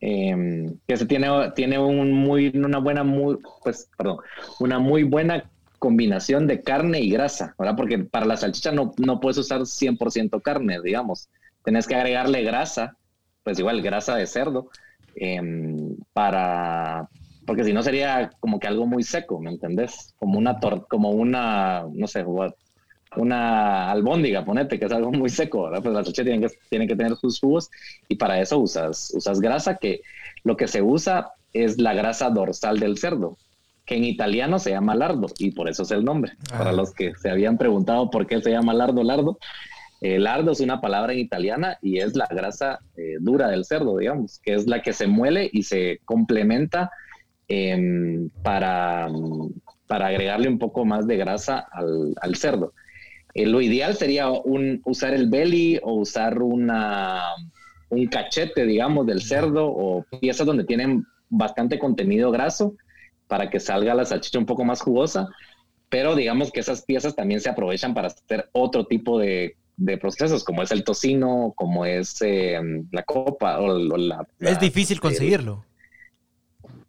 Em, 0.00 0.78
que 0.86 0.96
se 0.96 1.06
tiene, 1.06 1.28
tiene 1.54 1.78
muy, 1.78 2.48
una 2.54 2.78
buena, 2.78 3.02
muy, 3.02 3.38
pues, 3.62 3.88
perdón, 3.96 4.18
una 4.60 4.78
muy 4.78 5.04
buena 5.04 5.50
combinación 5.78 6.46
de 6.46 6.62
carne 6.62 7.00
y 7.00 7.10
grasa, 7.10 7.54
¿verdad? 7.58 7.76
Porque 7.76 7.98
para 7.98 8.26
la 8.26 8.36
salchicha 8.36 8.72
no, 8.72 8.92
no 8.98 9.20
puedes 9.20 9.38
usar 9.38 9.66
100% 9.66 10.40
carne, 10.42 10.80
digamos. 10.82 11.28
Tenés 11.64 11.86
que 11.86 11.94
agregarle 11.94 12.42
grasa, 12.42 12.96
pues 13.42 13.58
igual 13.58 13.82
grasa 13.82 14.16
de 14.16 14.26
cerdo, 14.26 14.70
em, 15.14 15.96
para, 16.12 17.08
porque 17.46 17.64
si 17.64 17.72
no 17.72 17.82
sería 17.82 18.30
como 18.40 18.58
que 18.58 18.66
algo 18.68 18.86
muy 18.86 19.02
seco, 19.02 19.40
¿me 19.40 19.50
entendés? 19.50 20.14
Como 20.18 20.38
una, 20.38 20.58
como 20.88 21.10
una, 21.10 21.84
no 21.92 22.06
sé, 22.06 22.24
una 23.16 23.90
albóndiga, 23.90 24.44
ponete, 24.44 24.78
que 24.78 24.86
es 24.86 24.92
algo 24.92 25.12
muy 25.12 25.28
seco, 25.28 25.64
¿verdad? 25.64 25.82
Pues 25.82 25.94
la 25.94 26.00
salchicha 26.00 26.24
tiene 26.24 26.46
que, 26.46 26.54
tiene 26.68 26.86
que 26.86 26.96
tener 26.96 27.16
sus 27.16 27.40
jugos 27.40 27.70
y 28.08 28.16
para 28.16 28.40
eso 28.40 28.58
usas, 28.58 29.12
usas 29.14 29.40
grasa, 29.40 29.76
que 29.76 30.00
lo 30.44 30.56
que 30.56 30.68
se 30.68 30.82
usa 30.82 31.32
es 31.52 31.78
la 31.80 31.94
grasa 31.94 32.30
dorsal 32.30 32.78
del 32.78 32.98
cerdo, 32.98 33.38
que 33.84 33.96
en 33.96 34.04
italiano 34.04 34.58
se 34.58 34.70
llama 34.70 34.94
lardo 34.94 35.28
y 35.38 35.52
por 35.52 35.68
eso 35.68 35.84
es 35.84 35.90
el 35.92 36.04
nombre. 36.04 36.32
Para 36.50 36.70
ah. 36.70 36.72
los 36.72 36.92
que 36.92 37.14
se 37.14 37.30
habían 37.30 37.56
preguntado 37.56 38.10
por 38.10 38.26
qué 38.26 38.42
se 38.42 38.50
llama 38.50 38.74
lardo, 38.74 39.02
lardo, 39.02 39.38
eh, 40.00 40.18
lardo 40.18 40.52
es 40.52 40.60
una 40.60 40.80
palabra 40.80 41.14
en 41.14 41.20
italiana 41.20 41.78
y 41.80 41.98
es 41.98 42.14
la 42.14 42.26
grasa 42.26 42.80
eh, 42.96 43.16
dura 43.20 43.48
del 43.48 43.64
cerdo, 43.64 43.96
digamos, 43.96 44.40
que 44.40 44.54
es 44.54 44.66
la 44.66 44.82
que 44.82 44.92
se 44.92 45.06
muele 45.06 45.48
y 45.50 45.62
se 45.62 46.00
complementa 46.04 46.90
em, 47.48 48.28
para, 48.42 49.08
para 49.86 50.08
agregarle 50.08 50.48
un 50.48 50.58
poco 50.58 50.84
más 50.84 51.06
de 51.06 51.16
grasa 51.16 51.66
al, 52.20 52.36
cerdo. 52.36 52.74
Eh, 53.36 53.44
lo 53.44 53.60
ideal 53.60 53.94
sería 53.94 54.30
un, 54.30 54.80
usar 54.86 55.12
el 55.12 55.28
belly 55.28 55.78
o 55.82 55.92
usar 55.92 56.40
una, 56.40 57.22
un 57.90 58.06
cachete, 58.06 58.64
digamos, 58.64 59.06
del 59.06 59.20
cerdo 59.20 59.66
o 59.66 60.06
piezas 60.22 60.46
donde 60.46 60.64
tienen 60.64 61.04
bastante 61.28 61.78
contenido 61.78 62.30
graso 62.30 62.76
para 63.26 63.50
que 63.50 63.60
salga 63.60 63.94
la 63.94 64.06
salchicha 64.06 64.38
un 64.38 64.46
poco 64.46 64.64
más 64.64 64.80
jugosa, 64.80 65.28
pero 65.90 66.16
digamos 66.16 66.50
que 66.50 66.60
esas 66.60 66.82
piezas 66.82 67.14
también 67.14 67.42
se 67.42 67.50
aprovechan 67.50 67.92
para 67.92 68.06
hacer 68.08 68.48
otro 68.52 68.86
tipo 68.86 69.18
de, 69.18 69.54
procesos, 70.00 70.42
como 70.42 70.62
es 70.62 70.70
el 70.70 70.82
tocino, 70.82 71.52
como 71.56 71.84
es 71.84 72.22
eh, 72.22 72.58
la 72.90 73.02
copa 73.02 73.60
o, 73.60 73.98
la, 73.98 74.26
Es 74.40 74.58
difícil 74.58 74.98
conseguirlo. 74.98 75.62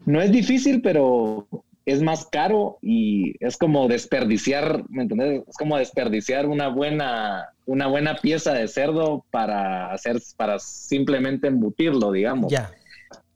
no 0.05 0.21
es 0.21 0.31
difícil, 0.31 0.81
pero 0.81 1.45
es 1.87 2.01
más 2.01 2.25
caro 2.25 2.79
y 2.81 3.33
es 3.39 3.55
como 3.55 3.87
desperdiciar, 3.87 4.83
¿me 4.89 5.03
entiendes? 5.03 5.43
Es 5.47 5.55
como 5.55 5.77
desperdiciar 5.77 6.45
una 6.45 6.67
buena, 6.67 7.53
una 7.65 7.87
buena 7.87 8.17
pieza 8.17 8.51
de 8.53 8.67
cerdo 8.67 9.25
para 9.31 9.93
hacer, 9.93 10.17
para 10.35 10.59
simplemente 10.59 11.47
embutirlo, 11.47 12.11
digamos. 12.11 12.51
Ya. 12.51 12.71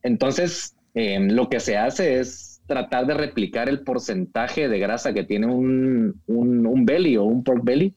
Entonces, 0.03 0.75
eh, 0.95 1.17
lo 1.21 1.47
que 1.47 1.61
se 1.61 1.77
hace 1.77 2.19
es 2.19 2.61
tratar 2.67 3.05
de 3.05 3.13
replicar 3.13 3.69
el 3.69 3.83
porcentaje 3.83 4.67
de 4.67 4.79
grasa 4.79 5.13
que 5.13 5.23
tiene 5.23 5.47
un, 5.47 6.21
un, 6.27 6.85
belly 6.85 7.15
o 7.15 7.23
un 7.23 7.45
pork 7.45 7.63
belly 7.63 7.93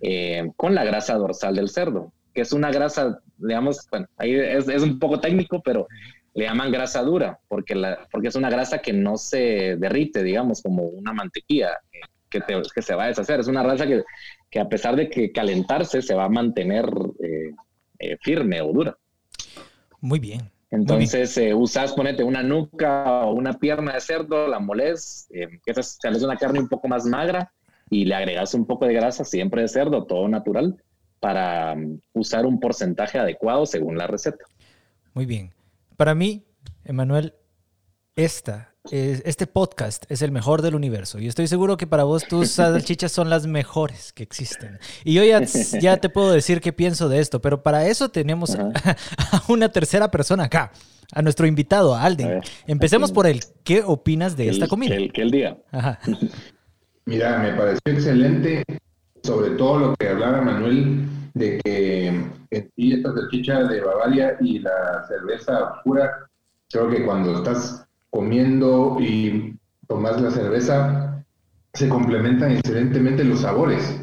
eh, 0.00 0.50
con 0.56 0.74
la 0.74 0.84
grasa 0.84 1.14
dorsal 1.16 1.56
del 1.56 1.68
cerdo, 1.68 2.10
que 2.32 2.40
es 2.40 2.54
una 2.54 2.70
grasa, 2.70 3.20
digamos, 3.36 3.86
bueno, 3.90 4.06
ahí 4.16 4.32
es, 4.34 4.66
es, 4.66 4.82
un 4.82 4.98
poco 4.98 5.20
técnico, 5.20 5.60
pero 5.62 5.88
le 6.34 6.44
llaman 6.44 6.72
grasa 6.72 7.02
dura, 7.02 7.38
porque, 7.48 7.74
la, 7.74 8.06
porque 8.10 8.28
es 8.28 8.36
una 8.36 8.50
grasa 8.50 8.78
que 8.78 8.92
no 8.92 9.16
se 9.16 9.76
derrite, 9.76 10.22
digamos, 10.22 10.62
como 10.62 10.84
una 10.84 11.12
mantequilla 11.12 11.78
que, 12.28 12.40
que 12.74 12.82
se 12.82 12.94
va 12.94 13.04
a 13.04 13.08
deshacer. 13.08 13.40
Es 13.40 13.46
una 13.46 13.62
grasa 13.62 13.86
que, 13.86 14.02
que, 14.50 14.60
a 14.60 14.68
pesar 14.68 14.96
de 14.96 15.08
que 15.08 15.30
calentarse, 15.30 16.02
se 16.02 16.14
va 16.14 16.24
a 16.24 16.28
mantener 16.28 16.86
eh, 17.22 17.54
eh, 18.00 18.16
firme 18.20 18.60
o 18.60 18.72
dura. 18.72 18.96
Muy 20.00 20.18
bien. 20.18 20.50
Entonces 20.70 21.36
eh, 21.38 21.54
usas, 21.54 21.92
ponete 21.92 22.24
una 22.24 22.42
nuca 22.42 23.24
o 23.24 23.32
una 23.34 23.52
pierna 23.52 23.94
de 23.94 24.00
cerdo, 24.00 24.48
la 24.48 24.58
moles, 24.58 25.28
eh, 25.30 25.60
que 25.64 25.70
es, 25.70 25.98
es 26.02 26.22
una 26.22 26.36
carne 26.36 26.58
un 26.58 26.68
poco 26.68 26.88
más 26.88 27.04
magra 27.04 27.52
y 27.90 28.04
le 28.06 28.16
agregas 28.16 28.54
un 28.54 28.66
poco 28.66 28.86
de 28.86 28.94
grasa, 28.94 29.24
siempre 29.24 29.62
de 29.62 29.68
cerdo, 29.68 30.04
todo 30.04 30.26
natural, 30.28 30.76
para 31.20 31.74
um, 31.74 32.00
usar 32.12 32.44
un 32.44 32.58
porcentaje 32.58 33.18
adecuado 33.18 33.66
según 33.66 33.96
la 33.96 34.08
receta. 34.08 34.44
Muy 35.12 35.26
bien. 35.26 35.52
Para 35.96 36.14
mí, 36.14 36.44
Emanuel, 36.84 37.34
esta 38.16 38.74
este 38.90 39.46
podcast 39.46 40.04
es 40.10 40.20
el 40.20 40.30
mejor 40.30 40.60
del 40.60 40.74
universo 40.74 41.18
y 41.18 41.26
estoy 41.26 41.46
seguro 41.46 41.78
que 41.78 41.86
para 41.86 42.04
vos 42.04 42.24
tus 42.28 42.50
salchichas 42.50 43.10
son 43.10 43.30
las 43.30 43.46
mejores 43.46 44.12
que 44.12 44.22
existen. 44.22 44.78
Y 45.04 45.14
yo 45.14 45.24
ya, 45.24 45.40
ya 45.80 45.96
te 45.96 46.10
puedo 46.10 46.32
decir 46.32 46.60
qué 46.60 46.74
pienso 46.74 47.08
de 47.08 47.20
esto, 47.20 47.40
pero 47.40 47.62
para 47.62 47.86
eso 47.86 48.10
tenemos 48.10 48.54
a, 48.56 48.76
una 49.48 49.70
tercera 49.70 50.10
persona 50.10 50.44
acá, 50.44 50.70
a 51.12 51.22
nuestro 51.22 51.46
invitado, 51.46 51.94
a 51.94 52.02
Alden. 52.02 52.42
Empecemos 52.66 53.10
por 53.10 53.26
él. 53.26 53.40
¿Qué 53.62 53.82
opinas 53.82 54.36
de 54.36 54.50
esta 54.50 54.68
comida? 54.68 54.96
Que 55.14 55.22
el, 55.22 55.30
día. 55.30 55.56
Mira, 57.06 57.38
me 57.38 57.54
pareció 57.54 57.80
excelente, 57.86 58.64
sobre 59.22 59.52
todo 59.52 59.78
lo 59.78 59.96
que 59.96 60.10
hablaba 60.10 60.42
Manuel, 60.42 61.08
de 61.34 61.58
que 61.58 62.30
esta 62.76 63.12
salchicha 63.12 63.64
de 63.64 63.80
Bavaria 63.80 64.36
y 64.40 64.60
la 64.60 65.04
cerveza 65.08 65.82
pura, 65.84 66.28
creo 66.70 66.88
que 66.88 67.04
cuando 67.04 67.36
estás 67.36 67.86
comiendo 68.10 68.96
y 69.00 69.56
tomas 69.88 70.20
la 70.20 70.30
cerveza, 70.30 71.24
se 71.74 71.88
complementan 71.88 72.52
excelentemente 72.52 73.24
los 73.24 73.40
sabores. 73.40 74.00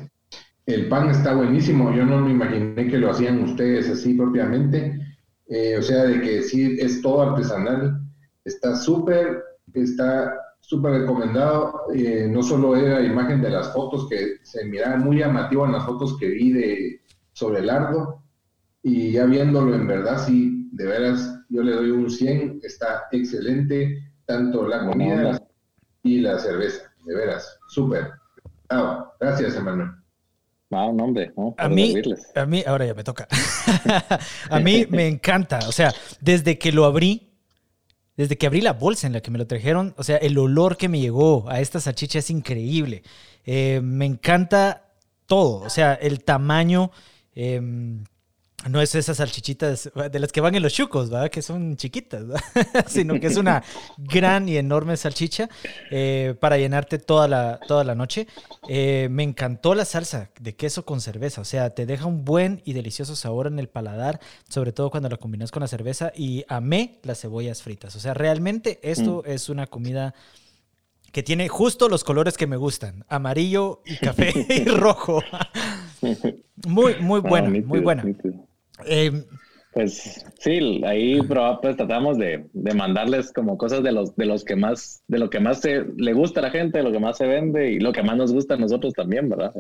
El 0.66 0.90
pan 0.90 1.10
está 1.10 1.34
buenísimo, 1.34 1.94
yo 1.94 2.06
no 2.06 2.20
me 2.20 2.32
imaginé 2.32 2.88
que 2.88 2.98
lo 2.98 3.10
hacían 3.10 3.44
ustedes 3.44 3.90
así 3.90 4.14
propiamente, 4.14 5.00
eh, 5.48 5.78
o 5.78 5.82
sea, 5.82 6.04
de 6.04 6.22
que 6.22 6.44
sí 6.44 6.78
es 6.80 7.02
todo 7.02 7.22
artesanal, 7.22 8.00
está 8.44 8.76
súper, 8.76 9.42
está 9.74 10.34
súper 10.60 11.02
recomendado, 11.02 11.82
eh, 11.96 12.28
no 12.30 12.44
solo 12.44 12.76
era 12.76 13.02
imagen 13.02 13.42
de 13.42 13.50
las 13.50 13.74
fotos 13.74 14.08
que 14.10 14.38
se 14.44 14.66
miraba 14.66 14.98
muy 14.98 15.20
llamativo 15.20 15.66
en 15.66 15.74
las 15.74 15.86
fotos 15.86 16.18
que 16.18 16.28
vi 16.28 16.52
de 16.54 17.01
sobre 17.42 17.62
el 17.62 17.72
ardo, 17.72 18.22
y 18.84 19.14
ya 19.14 19.26
viéndolo 19.26 19.74
en 19.74 19.88
verdad, 19.88 20.24
sí, 20.24 20.70
de 20.74 20.86
veras, 20.86 21.40
yo 21.50 21.64
le 21.64 21.72
doy 21.72 21.90
un 21.90 22.08
100, 22.08 22.60
está 22.62 23.08
excelente, 23.12 24.14
tanto 24.26 24.68
la 24.68 24.86
comida 24.86 25.42
y 26.04 26.20
la 26.20 26.38
cerveza, 26.38 26.84
de 27.04 27.16
veras, 27.16 27.58
súper. 27.68 28.12
gracias, 29.20 29.56
Emanuel. 29.56 29.90
Wow, 30.70 30.94
nombre, 30.94 31.34
a 31.58 31.68
mí, 31.68 31.96
a 32.36 32.46
mí, 32.46 32.64
ahora 32.68 32.86
ya 32.86 32.94
me 32.94 33.04
toca. 33.04 33.28
a 34.52 34.60
mí 34.60 34.86
me 34.88 35.08
encanta, 35.08 35.62
o 35.68 35.72
sea, 35.72 35.92
desde 36.22 36.60
que 36.60 36.72
lo 36.72 36.86
abrí, 36.86 37.32
desde 38.18 38.38
que 38.38 38.46
abrí 38.46 38.62
la 38.62 38.74
bolsa 38.74 39.08
en 39.08 39.14
la 39.14 39.22
que 39.22 39.32
me 39.32 39.40
lo 39.40 39.48
trajeron, 39.48 39.96
o 39.98 40.04
sea, 40.04 40.18
el 40.18 40.38
olor 40.38 40.78
que 40.78 40.90
me 40.90 41.00
llegó 41.00 41.50
a 41.50 41.60
esta 41.60 41.80
salchicha 41.80 42.20
es 42.20 42.30
increíble. 42.30 43.02
Eh, 43.46 43.82
me 43.84 44.06
encanta 44.06 44.92
todo, 45.26 45.62
o 45.62 45.70
sea, 45.72 45.96
el 45.96 46.24
tamaño, 46.24 46.92
em, 47.36 48.04
no 48.70 48.80
es 48.80 48.94
esas 48.94 49.18
salchichitas 49.18 49.92
de 50.12 50.20
las 50.20 50.32
que 50.32 50.42
van 50.42 50.54
en 50.54 50.62
los 50.62 50.74
chucos, 50.74 51.10
¿verdad? 51.10 51.32
Que 51.32 51.42
son 51.42 51.78
chiquitas, 51.78 52.24
sino 52.88 53.20
que 53.20 53.28
es 53.28 53.38
una 53.38 53.64
gran 53.98 54.48
y 54.48 54.58
enorme 54.58 54.98
salchicha 54.98 55.50
eh, 55.90 56.36
para 56.40 56.58
llenarte 56.58 57.00
toda 57.00 57.28
la, 57.28 57.60
toda 57.68 57.84
la 57.84 57.96
noche. 57.96 58.28
Eh, 58.68 59.08
me 59.10 59.24
encantó 59.24 59.74
la 59.74 59.86
salsa 59.86 60.30
de 60.40 60.56
queso 60.56 60.86
con 60.86 61.02
cerveza, 61.02 61.42
o 61.42 61.46
sea, 61.46 61.72
te 61.72 61.86
deja 61.86 62.06
un 62.06 62.24
buen 62.24 62.62
y 62.64 62.74
delicioso 62.74 63.16
sabor 63.16 63.48
en 63.48 63.58
el 63.58 63.68
paladar, 63.68 64.20
sobre 64.48 64.74
todo 64.74 64.92
cuando 64.92 65.10
la 65.10 65.18
combinas 65.18 65.52
con 65.52 65.62
la 65.62 65.68
cerveza 65.68 66.12
y 66.16 66.46
amé 66.48 67.00
las 67.04 67.22
cebollas 67.22 67.64
fritas. 67.64 67.96
O 67.96 68.00
sea, 68.00 68.14
realmente 68.14 68.80
esto 68.84 69.24
mm. 69.26 69.32
es 69.32 69.50
una 69.50 69.66
comida 69.66 70.14
que 71.12 71.24
tiene 71.24 71.48
justo 71.50 71.90
los 71.90 72.04
colores 72.04 72.38
que 72.38 72.48
me 72.48 72.58
gustan, 72.58 73.06
amarillo 73.08 73.82
y 73.86 73.96
café 73.98 74.34
y 74.50 74.66
rojo. 74.66 75.22
Muy, 76.68 76.96
muy 77.00 77.20
buena, 77.20 77.50
muy 77.50 77.80
buena. 77.80 78.04
Eh, 78.86 79.24
pues 79.74 80.26
sí, 80.40 80.82
ahí 80.86 81.22
pues, 81.22 81.78
tratamos 81.78 82.18
de, 82.18 82.46
de, 82.52 82.74
mandarles 82.74 83.32
como 83.32 83.58
cosas 83.58 83.82
de 83.84 83.94
los, 83.94 84.14
de 84.18 84.26
los 84.26 84.44
que 84.44 84.58
más, 84.58 85.02
de 85.08 85.18
lo 85.18 85.30
que 85.30 85.40
más 85.40 85.62
se, 85.62 85.86
le 85.96 86.12
gusta 86.14 86.42
a 86.42 86.44
la 86.44 86.50
gente, 86.50 86.84
lo 86.84 86.92
que 86.92 87.00
más 87.00 87.18
se 87.18 87.26
vende 87.26 87.72
y 87.72 87.80
lo 87.80 87.94
que 87.94 88.04
más 88.04 88.18
nos 88.18 88.34
gusta 88.34 88.56
a 88.56 88.58
nosotros 88.58 88.94
también, 88.94 89.30
¿verdad? 89.30 89.54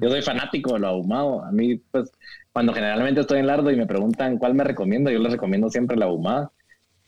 Yo 0.00 0.10
soy 0.10 0.22
fanático 0.22 0.74
de 0.74 0.80
lo 0.80 0.88
ahumado. 0.88 1.44
A 1.44 1.52
mí, 1.52 1.76
pues, 1.76 2.10
cuando 2.52 2.72
generalmente 2.72 3.20
estoy 3.20 3.38
en 3.38 3.46
Lardo 3.46 3.70
y 3.70 3.76
me 3.76 3.86
preguntan 3.86 4.38
cuál 4.38 4.54
me 4.54 4.64
recomiendo, 4.64 5.10
yo 5.12 5.20
les 5.20 5.32
recomiendo 5.32 5.70
siempre 5.70 5.96
la 5.96 6.06
ahumada, 6.06 6.50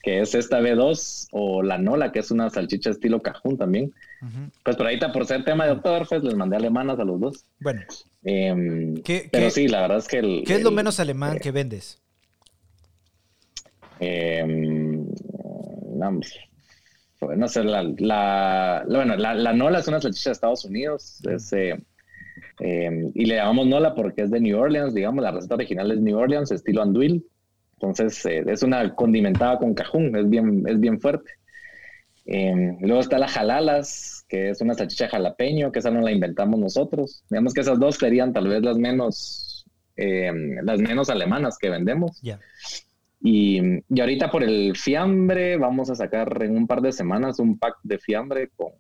que 0.04 0.20
es 0.20 0.34
esta 0.34 0.60
B2 0.60 1.28
o 1.32 1.62
la 1.62 1.78
Nola, 1.78 2.12
que 2.12 2.18
es 2.18 2.30
una 2.30 2.50
salchicha 2.50 2.90
estilo 2.90 3.22
cajún 3.22 3.56
también. 3.56 3.94
Pues 4.62 4.76
por 4.76 4.86
ahorita, 4.86 5.12
por 5.12 5.26
ser 5.26 5.44
tema 5.44 5.64
de 5.64 5.70
doctor, 5.70 6.06
pues 6.06 6.22
les 6.22 6.34
mandé 6.34 6.56
alemanas 6.56 6.98
a 6.98 7.04
los 7.04 7.18
dos. 7.18 7.46
Bueno. 7.58 7.80
Em, 8.22 8.94
pero 9.32 9.48
sí, 9.48 9.66
la 9.66 9.80
verdad 9.80 9.98
es 9.98 10.08
que 10.08 10.18
el... 10.18 10.44
¿Qué 10.46 10.56
es 10.56 10.62
lo 10.62 10.70
menos 10.70 11.00
alemán 11.00 11.38
que 11.38 11.50
vendes? 11.52 12.02
Eh, 13.98 14.44
no 17.36 17.48
sé, 17.48 17.64
la, 17.64 17.82
la, 17.96 18.84
bueno, 18.86 19.16
la, 19.16 19.52
Nola 19.54 19.78
es 19.78 19.88
una 19.88 20.02
salchicha 20.02 20.30
de 20.30 20.34
Estados 20.34 20.66
Unidos. 20.66 21.22
Eh, 21.52 21.78
eh, 22.60 23.10
y 23.14 23.24
le 23.24 23.36
llamamos 23.36 23.68
Nola 23.68 23.94
porque 23.94 24.22
es 24.22 24.30
de 24.30 24.40
New 24.40 24.58
Orleans, 24.58 24.92
digamos, 24.92 25.24
la 25.24 25.30
receta 25.30 25.54
original 25.54 25.90
es 25.90 25.98
New 26.00 26.18
Orleans, 26.18 26.50
estilo 26.50 26.82
anduil. 26.82 27.24
Entonces 27.84 28.24
eh, 28.26 28.44
es 28.46 28.62
una 28.62 28.94
condimentada 28.94 29.58
con 29.58 29.74
cajún, 29.74 30.16
es 30.16 30.28
bien, 30.28 30.64
es 30.66 30.80
bien 30.80 31.00
fuerte. 31.00 31.30
luego 32.26 33.00
está 33.00 33.18
la 33.18 33.28
jalalas, 33.28 34.24
que 34.28 34.50
es 34.50 34.60
una 34.60 34.74
salchicha 34.74 35.08
jalapeño, 35.08 35.70
que 35.70 35.80
esa 35.80 35.90
no 35.90 36.00
la 36.00 36.12
inventamos 36.12 36.58
nosotros. 36.58 37.24
Digamos 37.30 37.52
que 37.52 37.60
esas 37.60 37.78
dos 37.78 37.96
serían 37.96 38.32
tal 38.32 38.48
vez 38.48 38.62
las 38.62 38.78
menos, 38.78 39.66
las 39.96 40.80
menos 40.80 41.10
alemanas 41.10 41.58
que 41.58 41.70
vendemos. 41.70 42.20
Y, 43.20 43.60
y, 43.88 44.00
ahorita 44.00 44.30
por 44.30 44.42
el 44.42 44.76
fiambre 44.76 45.56
vamos 45.56 45.88
a 45.88 45.94
sacar 45.94 46.42
en 46.42 46.56
un 46.56 46.66
par 46.66 46.82
de 46.82 46.92
semanas 46.92 47.38
un 47.38 47.58
pack 47.58 47.76
de 47.82 47.98
fiambre 47.98 48.50
con, 48.54 48.72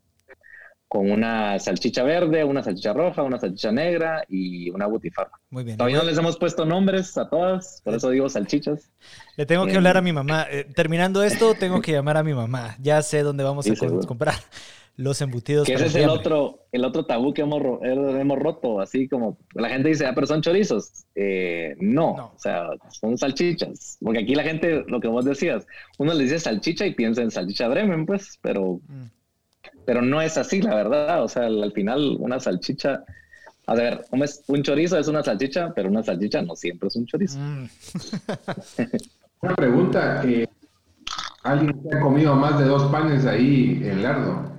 con 0.94 1.10
una 1.10 1.58
salchicha 1.58 2.04
verde, 2.04 2.44
una 2.44 2.62
salchicha 2.62 2.92
roja, 2.92 3.24
una 3.24 3.36
salchicha 3.40 3.72
negra 3.72 4.24
y 4.28 4.70
una 4.70 4.86
butifarra. 4.86 5.32
Muy 5.50 5.64
bien. 5.64 5.76
Todavía 5.76 5.98
no 5.98 6.04
les 6.04 6.16
hemos 6.16 6.38
puesto 6.38 6.64
nombres 6.64 7.18
a 7.18 7.28
todas, 7.28 7.80
por 7.82 7.94
eso 7.94 8.10
digo 8.10 8.28
salchichas. 8.28 8.92
Le 9.36 9.44
tengo 9.44 9.66
que 9.66 9.72
eh, 9.72 9.76
hablar 9.76 9.96
a 9.96 10.02
mi 10.02 10.12
mamá. 10.12 10.46
Eh, 10.48 10.68
terminando 10.72 11.24
esto, 11.24 11.54
tengo 11.54 11.80
que 11.80 11.90
llamar 11.94 12.16
a 12.16 12.22
mi 12.22 12.32
mamá. 12.32 12.76
Ya 12.80 13.02
sé 13.02 13.24
dónde 13.24 13.42
vamos 13.42 13.66
a 13.68 14.06
comprar 14.06 14.36
los 14.94 15.20
embutidos. 15.20 15.66
Que 15.66 15.74
ese 15.74 15.86
es 15.86 15.96
el 15.96 16.10
otro, 16.10 16.60
el 16.70 16.84
otro 16.84 17.06
tabú 17.06 17.34
que 17.34 17.42
hemos, 17.42 17.60
hemos 17.82 18.38
roto, 18.38 18.80
así 18.80 19.08
como 19.08 19.36
la 19.52 19.70
gente 19.70 19.88
dice, 19.88 20.06
ah, 20.06 20.12
pero 20.14 20.28
son 20.28 20.42
chorizos. 20.42 21.06
Eh, 21.16 21.74
no, 21.80 22.30
o 22.36 22.38
sea, 22.38 22.68
son 22.92 23.18
salchichas. 23.18 23.98
Porque 24.00 24.20
aquí 24.20 24.36
la 24.36 24.44
gente, 24.44 24.84
lo 24.86 25.00
que 25.00 25.08
vos 25.08 25.24
decías, 25.24 25.66
uno 25.98 26.14
le 26.14 26.22
dice 26.22 26.38
salchicha 26.38 26.86
y 26.86 26.94
piensa 26.94 27.20
en 27.20 27.32
salchicha 27.32 27.66
Bremen, 27.66 28.06
pues, 28.06 28.38
pero, 28.40 28.80
mm. 28.86 29.06
Pero 29.84 30.02
no 30.02 30.20
es 30.20 30.36
así, 30.36 30.60
la 30.62 30.74
verdad. 30.74 31.22
O 31.22 31.28
sea, 31.28 31.46
al, 31.46 31.72
final 31.72 32.16
una 32.20 32.40
salchicha... 32.40 33.04
A 33.66 33.74
ver, 33.74 34.04
un 34.48 34.62
chorizo 34.62 34.98
es 34.98 35.08
una 35.08 35.22
salchicha, 35.22 35.72
pero 35.74 35.88
una 35.88 36.02
salchicha 36.02 36.42
no 36.42 36.54
siempre 36.54 36.88
es 36.88 36.96
un 36.96 37.06
chorizo. 37.06 37.38
Mm. 37.38 37.68
una 39.40 39.54
pregunta, 39.54 40.22
eh, 40.26 40.46
¿alguien 41.42 41.80
ha 41.92 42.00
comido 42.00 42.34
más 42.34 42.58
de 42.58 42.66
dos 42.66 42.90
panes 42.92 43.24
ahí 43.24 43.80
en 43.82 44.02
Lardo? 44.02 44.52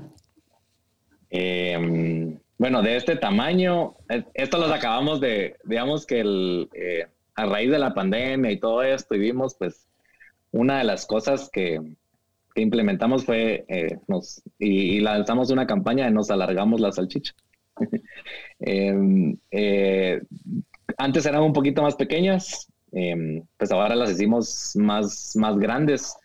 Eh, 1.29 2.35
bueno, 2.57 2.81
de 2.81 2.95
este 2.95 3.17
tamaño, 3.17 3.95
eh, 4.09 4.23
esto 4.33 4.57
los 4.57 4.71
acabamos 4.71 5.19
de, 5.19 5.57
digamos 5.65 6.05
que 6.05 6.21
el, 6.21 6.69
eh, 6.73 7.05
a 7.35 7.45
raíz 7.45 7.69
de 7.69 7.79
la 7.79 7.93
pandemia 7.93 8.51
y 8.51 8.59
todo 8.59 8.81
esto, 8.81 9.15
y 9.15 9.19
vimos, 9.19 9.55
pues, 9.55 9.87
una 10.51 10.77
de 10.77 10.85
las 10.85 11.05
cosas 11.05 11.49
que, 11.51 11.81
implementamos 12.61 13.25
fue, 13.25 13.65
nos, 14.07 14.41
y, 14.59 14.99
lanzamos 14.99 15.51
una 15.51 15.67
campaña 15.67 16.05
de 16.05 16.11
nos 16.11 16.31
alargamos 16.31 16.79
la 16.81 16.91
salchicha. 16.91 17.33
Em, 18.59 19.37
antes 20.97 21.25
eran 21.25 21.43
un 21.43 21.51
poquito 21.51 21.81
más 21.81 21.95
pequeñas, 21.95 22.71
em, 22.93 23.43
pues 23.57 23.69
ahora 23.71 23.95
las 23.95 24.11
hicimos 24.11 24.71
más, 24.75 25.33
más 25.35 25.57
grandes. 25.57 26.15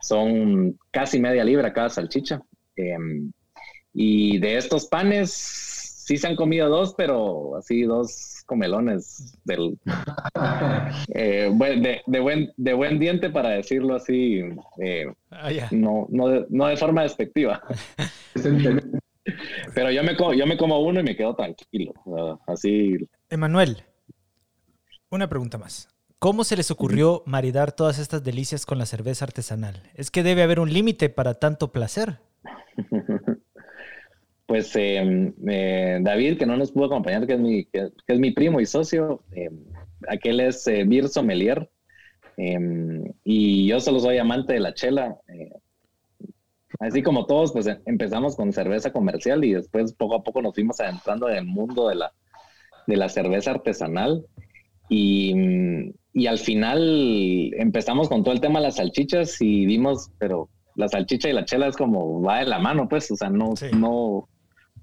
Son 0.00 0.76
casi 0.90 1.20
media 1.20 1.44
libra 1.44 1.72
cada 1.72 1.88
salchicha. 1.88 2.42
Em, 2.76 3.32
y 3.92 4.38
de 4.38 4.56
estos 4.56 4.86
panes, 4.86 5.32
sí 5.32 6.16
se 6.16 6.26
han 6.26 6.36
comido 6.36 6.68
dos, 6.68 6.94
pero 6.96 7.56
así 7.56 7.82
dos 7.82 8.39
comelones 8.50 9.38
del, 9.44 9.78
eh, 11.14 11.48
de, 12.04 12.20
buen, 12.20 12.52
de 12.56 12.74
buen 12.74 12.98
diente, 12.98 13.30
para 13.30 13.50
decirlo 13.50 13.94
así, 13.94 14.40
eh, 14.82 15.06
ah, 15.30 15.50
no, 15.70 16.08
no, 16.10 16.26
de, 16.26 16.46
no 16.50 16.66
de 16.66 16.76
forma 16.76 17.04
despectiva. 17.04 17.62
pero 19.74 19.92
yo 19.92 20.02
me, 20.02 20.16
como, 20.16 20.34
yo 20.34 20.48
me 20.48 20.56
como 20.56 20.80
uno 20.80 20.98
y 20.98 21.04
me 21.04 21.14
quedo 21.14 21.36
tranquilo. 21.36 21.94
así. 22.48 22.96
Emanuel, 23.28 23.84
una 25.10 25.28
pregunta 25.28 25.56
más. 25.56 25.88
¿Cómo 26.18 26.42
se 26.42 26.56
les 26.56 26.72
ocurrió 26.72 27.22
maridar 27.26 27.70
todas 27.70 28.00
estas 28.00 28.24
delicias 28.24 28.66
con 28.66 28.78
la 28.78 28.86
cerveza 28.86 29.26
artesanal? 29.26 29.84
Es 29.94 30.10
que 30.10 30.24
debe 30.24 30.42
haber 30.42 30.58
un 30.58 30.72
límite 30.72 31.08
para 31.08 31.34
tanto 31.34 31.70
placer. 31.70 32.18
pues 34.50 34.74
em, 34.74 35.32
eh, 35.48 36.00
David, 36.02 36.36
que 36.36 36.44
no 36.44 36.56
nos 36.56 36.72
pudo 36.72 36.86
acompañar, 36.86 37.24
que 37.24 37.34
es 37.34 37.38
mi, 37.38 37.66
que, 37.66 37.90
es 38.08 38.18
mi 38.18 38.32
primo 38.32 38.60
y 38.60 38.66
socio, 38.66 39.22
em, 39.30 39.62
aquel 40.08 40.40
es 40.40 40.66
eh, 40.66 40.82
Beer 40.84 41.08
Sommelier, 41.08 41.70
em, 42.36 43.04
y 43.22 43.68
yo 43.68 43.78
solo 43.78 44.00
soy 44.00 44.18
amante 44.18 44.54
de 44.54 44.58
la 44.58 44.74
chela. 44.74 45.16
Eh, 45.28 45.52
así 46.80 47.00
como 47.00 47.26
todos, 47.26 47.52
pues 47.52 47.68
empezamos 47.86 48.34
con 48.34 48.52
cerveza 48.52 48.92
comercial 48.92 49.44
y 49.44 49.54
después 49.54 49.92
poco 49.92 50.16
a 50.16 50.24
poco 50.24 50.42
nos 50.42 50.56
fuimos 50.56 50.80
adentrando 50.80 51.28
en 51.28 51.36
el 51.36 51.44
mundo 51.44 51.86
de 51.86 51.94
la, 51.94 52.12
de 52.88 52.96
la 52.96 53.08
cerveza 53.08 53.52
artesanal. 53.52 54.26
Y, 54.88 55.32
y 56.12 56.26
al 56.26 56.38
final 56.38 57.52
empezamos 57.54 58.08
con 58.08 58.24
todo 58.24 58.34
el 58.34 58.40
tema 58.40 58.58
de 58.58 58.66
las 58.66 58.76
salchichas 58.78 59.40
y 59.40 59.64
vimos, 59.64 60.10
pero 60.18 60.48
la 60.74 60.88
salchicha 60.88 61.28
y 61.28 61.34
la 61.34 61.44
chela 61.44 61.68
es 61.68 61.76
como 61.76 62.20
va 62.20 62.40
de 62.40 62.46
la 62.46 62.58
mano, 62.58 62.88
pues, 62.88 63.08
o 63.12 63.16
sea, 63.16 63.30
no, 63.30 63.54
no, 63.78 64.28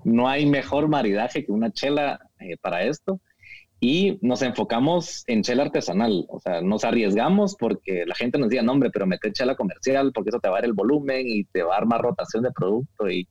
no 0.04 0.28
hay 0.28 0.46
mejor 0.46 0.88
maridaje 0.88 1.46
que 1.46 1.52
una 1.52 1.72
chela 1.72 2.20
eh, 2.40 2.58
para 2.62 2.84
esto. 2.84 3.20
Y 3.80 4.18
nos 4.22 4.42
enfocamos 4.42 5.24
en 5.28 5.44
chela 5.44 5.64
artesanal, 5.64 6.26
o 6.30 6.40
sea, 6.40 6.62
nos 6.62 6.84
arriesgamos 6.84 7.56
porque 7.60 8.06
la 8.08 8.16
gente 8.16 8.40
nos 8.40 8.50
decía, 8.50 8.64
no, 8.64 8.72
hombre, 8.72 8.90
pero 8.90 9.06
mete 9.06 9.32
chela 9.32 9.56
comercial 9.56 10.12
porque 10.14 10.32
eso 10.32 10.40
te 10.40 10.50
va 10.50 10.56
a 10.56 10.62
dar 10.62 10.66
el 10.66 10.74
volumen 10.74 11.28
y 11.28 11.44
te 11.44 11.62
va 11.62 11.76
a 11.76 11.80
dar 11.80 11.86
más 11.86 12.02
rotación 12.02 12.42
de 12.42 12.52
producto. 12.52 13.08
Y, 13.08 13.28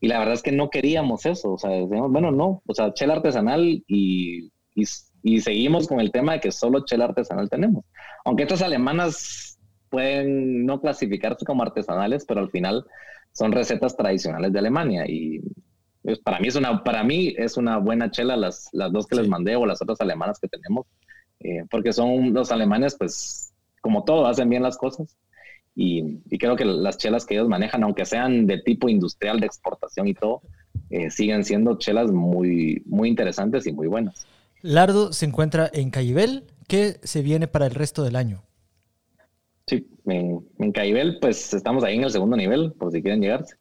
y 0.00 0.06
la 0.06 0.20
verdad 0.20 0.34
es 0.34 0.42
que 0.42 0.52
no 0.52 0.70
queríamos 0.70 1.26
eso, 1.26 1.54
o 1.54 1.58
sea, 1.58 1.70
decíamos, 1.70 2.12
bueno, 2.12 2.30
no, 2.30 2.62
o 2.64 2.74
sea, 2.74 2.94
chela 2.94 3.14
artesanal 3.14 3.64
y, 3.64 4.52
y, 4.76 4.84
y 5.24 5.40
seguimos 5.40 5.88
con 5.88 5.98
el 5.98 6.12
tema 6.12 6.34
de 6.34 6.40
que 6.40 6.52
solo 6.52 6.84
chela 6.84 7.06
artesanal 7.06 7.50
tenemos. 7.50 7.84
Aunque 8.24 8.44
estas 8.44 8.62
alemanas 8.62 9.58
pueden 9.88 10.64
no 10.66 10.80
clasificarse 10.80 11.44
como 11.44 11.64
artesanales, 11.64 12.24
pero 12.26 12.40
al 12.40 12.50
final 12.50 12.86
son 13.32 13.52
recetas 13.52 13.96
tradicionales 13.96 14.52
de 14.52 14.58
Alemania 14.58 15.04
y 15.06 15.40
para 16.24 16.40
mí 16.40 16.48
es 16.48 16.56
una, 16.56 16.82
para 16.82 17.04
mí 17.04 17.34
es 17.36 17.56
una 17.56 17.78
buena 17.78 18.10
chela 18.10 18.36
las, 18.36 18.68
las 18.72 18.92
dos 18.92 19.06
que 19.06 19.16
les 19.16 19.28
mandé 19.28 19.56
o 19.56 19.66
las 19.66 19.82
otras 19.82 20.00
alemanas 20.00 20.38
que 20.38 20.48
tenemos, 20.48 20.86
eh, 21.40 21.64
porque 21.70 21.92
son 21.92 22.32
los 22.32 22.50
alemanes, 22.52 22.96
pues, 22.98 23.52
como 23.80 24.04
todo, 24.04 24.26
hacen 24.26 24.48
bien 24.48 24.62
las 24.62 24.76
cosas. 24.76 25.16
Y, 25.74 26.18
creo 26.38 26.56
que 26.56 26.64
las 26.64 26.98
chelas 26.98 27.24
que 27.24 27.34
ellos 27.34 27.48
manejan, 27.48 27.82
aunque 27.84 28.04
sean 28.04 28.46
de 28.46 28.58
tipo 28.58 28.88
industrial, 28.88 29.40
de 29.40 29.46
exportación 29.46 30.08
y 30.08 30.14
todo, 30.14 30.42
eh, 30.90 31.10
siguen 31.10 31.44
siendo 31.44 31.78
chelas 31.78 32.10
muy, 32.10 32.82
muy 32.86 33.08
interesantes 33.08 33.66
y 33.66 33.72
muy 33.72 33.86
buenas. 33.86 34.26
Lardo 34.62 35.12
se 35.12 35.26
encuentra 35.26 35.70
en 35.72 35.90
Cayibel. 35.90 36.44
¿Qué 36.68 37.00
se 37.02 37.22
viene 37.22 37.48
para 37.48 37.66
el 37.66 37.74
resto 37.74 38.02
del 38.02 38.16
año? 38.16 38.42
Sí, 39.66 39.88
en, 40.06 40.44
en 40.58 40.72
pues 41.20 41.54
estamos 41.54 41.84
ahí 41.84 41.96
en 41.96 42.04
el 42.04 42.10
segundo 42.10 42.36
nivel, 42.36 42.72
por 42.72 42.92
si 42.92 43.02
quieren 43.02 43.20
llegarse. 43.20 43.56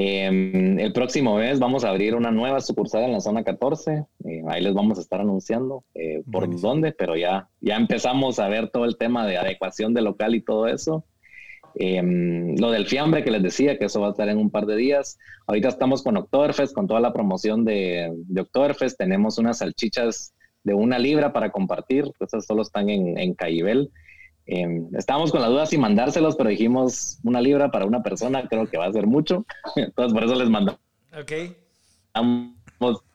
Em, 0.00 0.78
el 0.78 0.92
próximo 0.92 1.36
mes 1.38 1.58
vamos 1.58 1.82
a 1.82 1.88
abrir 1.88 2.14
una 2.14 2.30
nueva 2.30 2.60
sucursal 2.60 3.02
en 3.02 3.10
la 3.10 3.20
zona 3.20 3.42
14. 3.42 4.04
Eh, 4.26 4.42
ahí 4.46 4.62
les 4.62 4.72
vamos 4.72 4.96
a 4.96 5.00
estar 5.00 5.20
anunciando 5.20 5.82
eh, 5.92 6.22
por 6.30 6.48
dónde, 6.60 6.92
pero 6.92 7.16
ya, 7.16 7.48
ya 7.60 7.74
empezamos 7.74 8.38
a 8.38 8.46
ver 8.46 8.70
todo 8.70 8.84
el 8.84 8.96
tema 8.96 9.26
de 9.26 9.38
adecuación 9.38 9.94
de 9.94 10.02
local 10.02 10.36
y 10.36 10.40
todo 10.40 10.68
eso. 10.68 11.04
Em, 11.74 12.54
lo 12.58 12.70
del 12.70 12.86
fiambre 12.86 13.24
que 13.24 13.32
les 13.32 13.42
decía, 13.42 13.76
que 13.76 13.86
eso 13.86 14.00
va 14.00 14.06
a 14.06 14.10
estar 14.10 14.28
en 14.28 14.38
un 14.38 14.50
par 14.50 14.66
de 14.66 14.76
días. 14.76 15.18
Ahorita 15.48 15.66
estamos 15.66 16.04
con 16.04 16.16
Oktoberfest, 16.16 16.74
con 16.74 16.86
toda 16.86 17.00
la 17.00 17.12
promoción 17.12 17.64
de, 17.64 18.12
de 18.14 18.40
Oktoberfest. 18.40 18.96
Tenemos 18.96 19.36
unas 19.38 19.58
salchichas 19.58 20.32
de 20.62 20.74
una 20.74 21.00
libra 21.00 21.32
para 21.32 21.50
compartir. 21.50 22.08
Esas 22.20 22.46
solo 22.46 22.62
están 22.62 22.88
en, 22.88 23.18
en 23.18 23.34
Caibel. 23.34 23.90
Em, 24.50 24.88
estábamos 24.96 25.30
con 25.30 25.42
la 25.42 25.48
duda 25.48 25.66
si 25.66 25.76
mandárselos, 25.76 26.34
pero 26.34 26.48
dijimos 26.48 27.18
una 27.22 27.38
libra 27.42 27.70
para 27.70 27.84
una 27.84 28.02
persona, 28.02 28.48
creo 28.48 28.66
que 28.66 28.78
va 28.78 28.86
a 28.86 28.92
ser 28.92 29.06
mucho. 29.06 29.44
Entonces, 29.76 30.14
por 30.14 30.24
eso 30.24 30.34
les 30.34 30.48
mandamos. 30.48 30.80
Ok. 31.12 31.32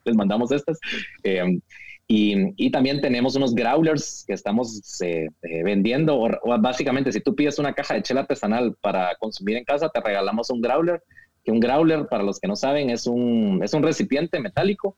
Les 0.06 0.16
mandamos 0.16 0.52
estas. 0.52 0.80
Em, 1.24 1.60
y, 2.08 2.70
también 2.70 3.02
tenemos 3.02 3.36
unos 3.36 3.56
growlers 3.56 4.24
que 4.28 4.34
estamos 4.34 5.02
eh, 5.02 5.28
eh, 5.42 5.64
vendiendo. 5.64 6.20
O, 6.20 6.30
básicamente, 6.60 7.12
si 7.12 7.20
tú 7.20 7.34
pides 7.34 7.58
una 7.58 7.74
caja 7.74 7.96
de 7.96 8.04
chela 8.04 8.22
artesanal 8.22 8.76
para 8.80 9.16
consumir 9.16 9.58
en 9.58 9.64
casa, 9.64 9.90
te 9.90 10.02
regalamos 10.02 10.52
un 10.52 10.62
growler. 10.62 11.02
Que 11.44 11.52
un 11.52 11.60
growler, 11.60 12.08
para 12.08 12.22
los 12.22 12.40
que 12.40 12.48
no 12.48 12.56
saben, 12.56 12.92
es 12.92 13.08
un, 13.08 13.60
es 13.64 13.74
un 13.74 13.82
recipiente 13.82 14.40
metálico 14.40 14.98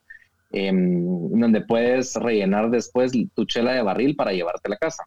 em, 0.52 1.30
donde 1.30 1.62
puedes 1.62 2.14
rellenar 2.16 2.70
después 2.70 3.14
tu 3.34 3.46
chela 3.46 3.72
de 3.72 3.82
barril 3.84 4.18
para 4.18 4.34
llevarte 4.34 4.68
a 4.68 4.72
la 4.72 4.78
casa. 4.78 5.06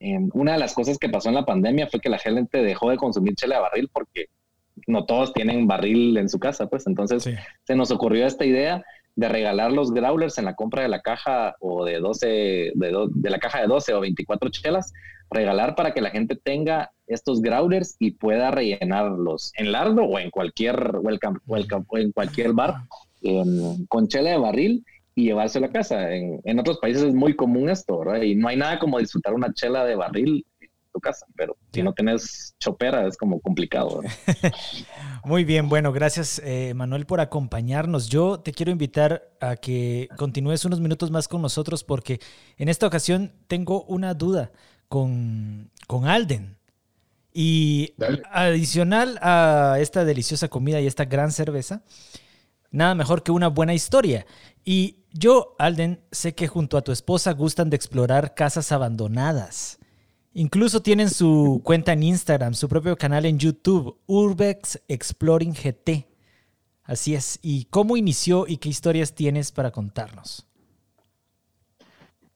Em, 0.00 0.30
una 0.32 0.54
de 0.54 0.58
las 0.58 0.74
cosas 0.74 0.98
que 0.98 1.10
pasó 1.10 1.28
en 1.28 1.34
la 1.34 1.44
pandemia 1.44 1.86
fue 1.86 2.00
que 2.00 2.08
la 2.08 2.18
gente 2.18 2.62
dejó 2.62 2.90
de 2.90 2.96
consumir 2.96 3.34
chela 3.34 3.56
de 3.56 3.60
barril 3.62 3.90
porque 3.92 4.26
no 4.86 5.04
todos 5.04 5.34
tienen 5.34 5.66
barril 5.66 6.16
en 6.16 6.30
su 6.30 6.38
casa, 6.38 6.66
pues. 6.68 6.86
Entonces 6.86 7.28
se 7.64 7.76
nos 7.76 7.90
ocurrió 7.90 8.26
esta 8.26 8.46
idea 8.46 8.82
de 9.14 9.28
regalar 9.28 9.72
los 9.72 9.92
growlers 9.92 10.38
en 10.38 10.46
la 10.46 10.54
compra 10.54 10.82
de 10.82 10.88
la 10.88 11.02
caja 11.02 11.54
o 11.60 11.84
de 11.84 12.00
12, 12.00 12.26
de, 12.74 13.08
de 13.10 13.30
la 13.30 13.38
caja 13.38 13.60
de 13.60 13.66
12 13.66 13.92
o 13.92 14.00
24 14.00 14.48
chelas, 14.50 14.92
regalar 15.30 15.74
para 15.74 15.92
que 15.92 16.00
la 16.00 16.10
gente 16.10 16.34
tenga 16.34 16.92
estos 17.06 17.42
growlers 17.42 17.96
y 17.98 18.12
pueda 18.12 18.50
rellenarlos 18.50 19.52
en 19.56 19.72
lardo 19.72 20.04
o 20.04 20.18
en 20.18 20.30
cualquier, 20.30 20.96
welcome, 21.02 21.38
welcome, 21.46 21.84
o 21.88 21.98
en 21.98 22.12
cualquier 22.12 22.54
bar 22.54 22.74
con 23.88 24.08
chela 24.08 24.30
de 24.30 24.38
barril 24.38 24.84
y 25.20 25.24
llevárselo 25.24 25.66
a 25.66 25.70
casa. 25.70 26.14
En, 26.14 26.40
en, 26.44 26.58
otros 26.58 26.78
países 26.78 27.02
es 27.02 27.14
muy 27.14 27.34
común 27.34 27.68
esto, 27.68 27.98
¿verdad? 27.98 28.22
Y 28.22 28.34
no 28.34 28.48
hay 28.48 28.56
nada 28.56 28.78
como 28.78 28.98
disfrutar 28.98 29.34
una 29.34 29.52
chela 29.52 29.84
de 29.84 29.94
barril 29.96 30.44
tu 30.92 31.00
casa, 31.00 31.26
pero 31.36 31.56
si 31.72 31.82
no 31.82 31.92
tienes 31.92 32.54
chopera 32.58 33.06
es 33.06 33.16
como 33.16 33.40
complicado. 33.40 34.02
Muy 35.24 35.44
bien, 35.44 35.68
bueno, 35.68 35.92
gracias 35.92 36.40
eh, 36.44 36.74
Manuel 36.74 37.06
por 37.06 37.20
acompañarnos. 37.20 38.08
Yo 38.08 38.40
te 38.40 38.52
quiero 38.52 38.72
invitar 38.72 39.30
a 39.40 39.56
que 39.56 40.08
continúes 40.16 40.64
unos 40.64 40.80
minutos 40.80 41.10
más 41.10 41.28
con 41.28 41.42
nosotros 41.42 41.84
porque 41.84 42.20
en 42.56 42.68
esta 42.68 42.86
ocasión 42.86 43.32
tengo 43.46 43.84
una 43.84 44.14
duda 44.14 44.50
con, 44.88 45.70
con 45.86 46.06
Alden. 46.06 46.56
Y 47.32 47.94
adicional 48.32 49.16
a 49.22 49.76
esta 49.78 50.04
deliciosa 50.04 50.48
comida 50.48 50.80
y 50.80 50.88
esta 50.88 51.04
gran 51.04 51.30
cerveza, 51.30 51.84
nada 52.72 52.96
mejor 52.96 53.22
que 53.22 53.30
una 53.30 53.46
buena 53.46 53.72
historia. 53.72 54.26
Y 54.64 55.04
yo, 55.12 55.56
Alden, 55.58 56.00
sé 56.10 56.34
que 56.34 56.48
junto 56.48 56.76
a 56.76 56.82
tu 56.82 56.92
esposa 56.92 57.32
gustan 57.32 57.70
de 57.70 57.76
explorar 57.76 58.34
casas 58.34 58.72
abandonadas. 58.72 59.78
Incluso 60.32 60.80
tienen 60.80 61.10
su 61.10 61.60
cuenta 61.64 61.92
en 61.92 62.04
Instagram, 62.04 62.54
su 62.54 62.68
propio 62.68 62.96
canal 62.96 63.26
en 63.26 63.38
YouTube, 63.38 63.98
Urbex 64.06 64.80
Exploring 64.86 65.52
GT. 65.52 66.06
Así 66.84 67.14
es. 67.14 67.38
¿Y 67.42 67.64
cómo 67.66 67.96
inició 67.96 68.46
y 68.46 68.58
qué 68.58 68.68
historias 68.68 69.14
tienes 69.14 69.50
para 69.50 69.70
contarnos? 69.70 70.46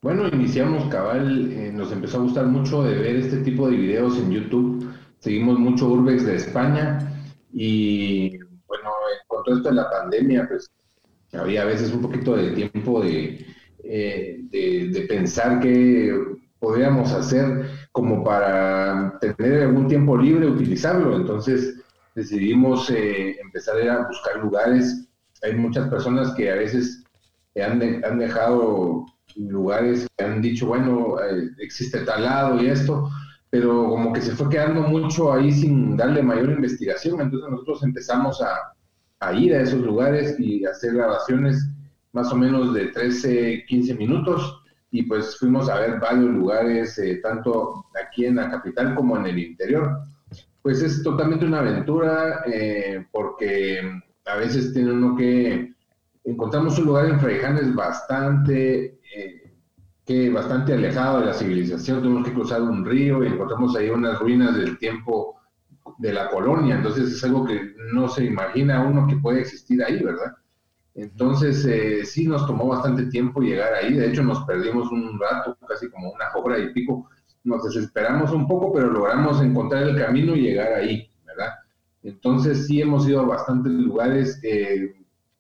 Bueno, 0.02 0.28
iniciamos 0.28 0.86
cabal, 0.90 1.50
eh, 1.52 1.72
nos 1.72 1.90
empezó 1.90 2.18
a 2.18 2.22
gustar 2.22 2.46
mucho 2.46 2.82
de 2.82 2.94
ver 2.94 3.16
este 3.16 3.38
tipo 3.38 3.70
de 3.70 3.76
videos 3.76 4.18
en 4.18 4.32
YouTube. 4.32 4.92
Seguimos 5.18 5.58
mucho 5.58 5.88
Urbex 5.88 6.26
de 6.26 6.36
España 6.36 6.98
y 7.52 8.36
bueno, 8.66 8.90
con 9.28 9.44
todo 9.44 9.56
esto 9.56 9.70
de 9.70 9.76
la 9.76 9.88
pandemia, 9.88 10.46
pues 10.48 10.70
había 11.36 11.62
a 11.62 11.66
veces 11.66 11.92
un 11.92 12.02
poquito 12.02 12.36
de 12.36 12.50
tiempo 12.52 13.02
de, 13.02 13.46
eh, 13.82 14.40
de 14.50 15.06
pensar 15.08 15.60
que 15.60 16.12
podríamos 16.58 17.12
hacer 17.12 17.70
como 17.92 18.24
para 18.24 19.18
tener 19.20 19.62
algún 19.62 19.86
tiempo 19.86 20.16
libre, 20.16 20.46
utilizarlo. 20.46 21.16
Entonces 21.16 21.80
decidimos 22.14 22.90
eh, 22.90 23.38
empezar 23.40 23.80
a 23.88 24.06
buscar 24.08 24.38
lugares. 24.40 25.06
Hay 25.42 25.54
muchas 25.54 25.88
personas 25.88 26.34
que 26.34 26.50
a 26.50 26.56
veces 26.56 27.04
han, 27.56 27.80
han 28.04 28.18
dejado 28.18 29.06
lugares 29.36 30.06
que 30.16 30.24
han 30.24 30.40
dicho, 30.40 30.66
bueno, 30.66 31.16
eh, 31.20 31.50
existe 31.58 32.00
tal 32.00 32.24
lado 32.24 32.62
y 32.62 32.66
esto, 32.66 33.10
pero 33.50 33.88
como 33.88 34.12
que 34.12 34.20
se 34.20 34.34
fue 34.34 34.48
quedando 34.48 34.82
mucho 34.82 35.32
ahí 35.32 35.52
sin 35.52 35.96
darle 35.96 36.22
mayor 36.22 36.50
investigación. 36.50 37.20
Entonces 37.20 37.50
nosotros 37.50 37.82
empezamos 37.82 38.40
a, 38.42 38.73
a 39.26 39.32
ir 39.34 39.54
a 39.54 39.62
esos 39.62 39.80
lugares 39.80 40.38
y 40.38 40.64
hacer 40.64 40.94
grabaciones 40.94 41.68
más 42.12 42.32
o 42.32 42.36
menos 42.36 42.72
de 42.74 42.86
13, 42.86 43.64
15 43.66 43.94
minutos 43.94 44.62
y 44.90 45.02
pues 45.02 45.36
fuimos 45.38 45.68
a 45.68 45.80
ver 45.80 45.98
varios 45.98 46.30
lugares, 46.30 46.96
eh, 46.98 47.20
tanto 47.20 47.86
aquí 48.00 48.26
en 48.26 48.36
la 48.36 48.48
capital 48.48 48.94
como 48.94 49.16
en 49.16 49.26
el 49.26 49.38
interior. 49.40 49.98
Pues 50.62 50.82
es 50.82 51.02
totalmente 51.02 51.44
una 51.44 51.58
aventura 51.58 52.44
eh, 52.46 53.04
porque 53.10 53.80
a 54.24 54.36
veces 54.36 54.72
tiene 54.72 54.92
uno 54.92 55.16
que 55.16 55.74
encontramos 56.22 56.78
un 56.78 56.86
lugar 56.86 57.06
en 57.06 57.18
Fraijanes 57.18 57.74
bastante 57.74 59.00
eh, 59.14 59.52
que 60.06 60.30
bastante 60.30 60.74
alejado 60.74 61.20
de 61.20 61.26
la 61.26 61.34
civilización, 61.34 62.00
tenemos 62.00 62.24
que 62.24 62.34
cruzar 62.34 62.62
un 62.62 62.84
río 62.84 63.24
y 63.24 63.28
encontramos 63.28 63.74
ahí 63.74 63.90
unas 63.90 64.18
ruinas 64.20 64.56
del 64.56 64.78
tiempo 64.78 65.40
de 65.98 66.12
la 66.12 66.28
colonia, 66.30 66.76
entonces 66.76 67.12
es 67.12 67.24
algo 67.24 67.44
que 67.44 67.74
no 67.92 68.08
se 68.08 68.24
imagina 68.24 68.82
uno 68.82 69.06
que 69.06 69.16
puede 69.16 69.40
existir 69.40 69.82
ahí, 69.82 70.02
¿verdad? 70.02 70.34
Entonces, 70.94 71.64
eh, 71.64 72.04
sí 72.04 72.26
nos 72.26 72.46
tomó 72.46 72.68
bastante 72.68 73.06
tiempo 73.06 73.40
llegar 73.40 73.74
ahí. 73.74 73.94
De 73.94 74.08
hecho, 74.08 74.22
nos 74.22 74.44
perdimos 74.44 74.90
un 74.92 75.18
rato, 75.18 75.56
casi 75.66 75.90
como 75.90 76.10
una 76.12 76.26
hora 76.34 76.58
y 76.58 76.72
pico. 76.72 77.10
Nos 77.42 77.64
desesperamos 77.64 78.30
un 78.32 78.46
poco, 78.46 78.72
pero 78.72 78.90
logramos 78.90 79.42
encontrar 79.42 79.82
el 79.82 79.98
camino 79.98 80.36
y 80.36 80.42
llegar 80.42 80.72
ahí, 80.72 81.10
¿verdad? 81.26 81.54
Entonces, 82.02 82.66
sí 82.66 82.80
hemos 82.80 83.08
ido 83.08 83.20
a 83.20 83.26
bastantes 83.26 83.72
lugares. 83.72 84.38
Eh, 84.44 84.94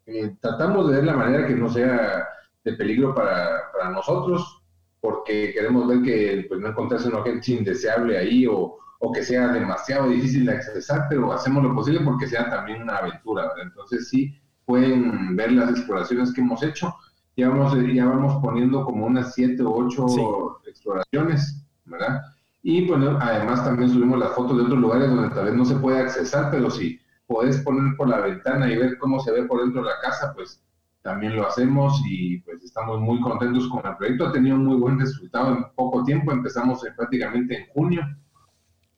eh, 0.06 0.36
tratamos 0.40 0.88
de 0.88 0.96
ver 0.96 1.04
la 1.04 1.16
manera 1.16 1.46
que 1.46 1.54
no 1.54 1.68
sea 1.68 2.26
de 2.64 2.72
peligro 2.72 3.14
para, 3.14 3.70
para 3.72 3.90
nosotros, 3.90 4.60
porque 5.00 5.52
queremos 5.52 5.86
ver 5.86 6.02
que 6.02 6.46
pues, 6.48 6.60
no 6.60 6.68
encontrarse 6.68 7.08
una 7.08 7.22
gente 7.22 7.52
indeseable 7.52 8.18
ahí 8.18 8.46
o, 8.46 8.78
o 9.04 9.12
que 9.12 9.22
sea 9.22 9.48
demasiado 9.48 10.08
difícil 10.08 10.46
de 10.46 10.52
accesar, 10.52 11.06
pero 11.10 11.30
hacemos 11.30 11.62
lo 11.62 11.74
posible 11.74 12.00
porque 12.00 12.26
sea 12.26 12.48
también 12.48 12.82
una 12.82 12.96
aventura, 12.96 13.42
¿verdad? 13.42 13.64
Entonces, 13.64 14.08
sí 14.08 14.34
pueden 14.64 15.36
ver 15.36 15.52
las 15.52 15.70
exploraciones 15.70 16.32
que 16.32 16.40
hemos 16.40 16.62
hecho. 16.62 16.94
Ya 17.36 17.50
vamos, 17.50 17.76
ya 17.92 18.06
vamos 18.06 18.42
poniendo 18.42 18.82
como 18.82 19.04
unas 19.04 19.34
siete 19.34 19.62
o 19.62 19.74
ocho 19.74 20.58
exploraciones, 20.66 21.66
¿verdad? 21.84 22.22
Y 22.62 22.86
bueno, 22.88 23.18
además 23.20 23.62
también 23.62 23.90
subimos 23.90 24.18
las 24.18 24.30
fotos 24.30 24.56
de 24.56 24.62
otros 24.62 24.78
lugares 24.78 25.10
donde 25.10 25.34
tal 25.34 25.44
vez 25.44 25.54
no 25.54 25.66
se 25.66 25.76
puede 25.76 26.00
accesar, 26.00 26.50
pero 26.50 26.70
si 26.70 26.98
podés 27.26 27.58
poner 27.58 27.94
por 27.98 28.08
la 28.08 28.20
ventana 28.20 28.72
y 28.72 28.78
ver 28.78 28.96
cómo 28.96 29.20
se 29.20 29.32
ve 29.32 29.42
por 29.42 29.60
dentro 29.60 29.82
de 29.82 29.88
la 29.88 30.00
casa, 30.00 30.32
pues 30.34 30.62
también 31.02 31.36
lo 31.36 31.46
hacemos 31.46 32.00
y 32.06 32.38
pues 32.38 32.64
estamos 32.64 33.02
muy 33.02 33.20
contentos 33.20 33.68
con 33.68 33.84
el 33.86 33.96
proyecto. 33.98 34.28
Ha 34.28 34.32
tenido 34.32 34.56
un 34.56 34.64
muy 34.64 34.76
buen 34.76 34.98
resultado 34.98 35.54
en 35.54 35.64
poco 35.74 36.02
tiempo, 36.04 36.32
empezamos 36.32 36.82
prácticamente 36.96 37.58
en 37.58 37.66
junio 37.74 38.02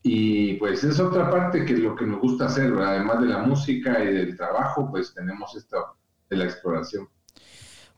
y 0.08 0.54
pues 0.54 0.84
es 0.84 1.00
otra 1.00 1.28
parte 1.28 1.64
que 1.64 1.72
es 1.72 1.80
lo 1.80 1.96
que 1.96 2.06
nos 2.06 2.20
gusta 2.20 2.46
hacer, 2.46 2.72
además 2.78 3.20
de 3.20 3.26
la 3.26 3.38
música 3.38 4.04
y 4.04 4.14
del 4.14 4.36
trabajo, 4.36 4.88
pues 4.88 5.12
tenemos 5.12 5.56
esto 5.56 5.96
de 6.30 6.36
la 6.36 6.44
exploración. 6.44 7.08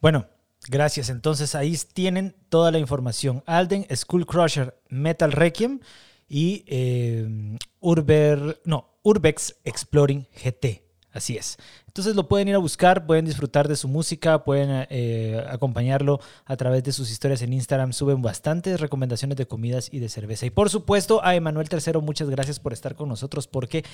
Bueno, 0.00 0.24
gracias. 0.70 1.10
Entonces 1.10 1.54
ahí 1.54 1.76
tienen 1.92 2.34
toda 2.48 2.70
la 2.70 2.78
información. 2.78 3.42
Alden, 3.44 3.86
School 3.94 4.24
Crusher, 4.24 4.80
Metal 4.88 5.30
Requiem 5.32 5.80
y 6.26 6.64
eh, 6.66 7.58
Urber, 7.80 8.58
no, 8.64 8.88
Urbex 9.02 9.56
Exploring 9.64 10.26
GT. 10.32 10.87
Así 11.12 11.36
es. 11.36 11.56
Entonces 11.86 12.14
lo 12.14 12.28
pueden 12.28 12.48
ir 12.48 12.54
a 12.54 12.58
buscar, 12.58 13.06
pueden 13.06 13.24
disfrutar 13.24 13.66
de 13.66 13.76
su 13.76 13.88
música, 13.88 14.44
pueden 14.44 14.86
eh, 14.90 15.42
acompañarlo 15.48 16.20
a 16.44 16.56
través 16.56 16.84
de 16.84 16.92
sus 16.92 17.10
historias 17.10 17.42
en 17.42 17.52
Instagram. 17.52 17.92
Suben 17.92 18.20
bastantes 18.20 18.80
recomendaciones 18.80 19.36
de 19.36 19.46
comidas 19.46 19.88
y 19.92 19.98
de 19.98 20.08
cerveza. 20.08 20.46
Y 20.46 20.50
por 20.50 20.70
supuesto, 20.70 21.24
a 21.24 21.34
Emanuel 21.34 21.68
Tercero, 21.68 22.00
muchas 22.02 22.28
gracias 22.28 22.60
por 22.60 22.72
estar 22.72 22.94
con 22.94 23.08
nosotros 23.08 23.48
porque 23.48 23.84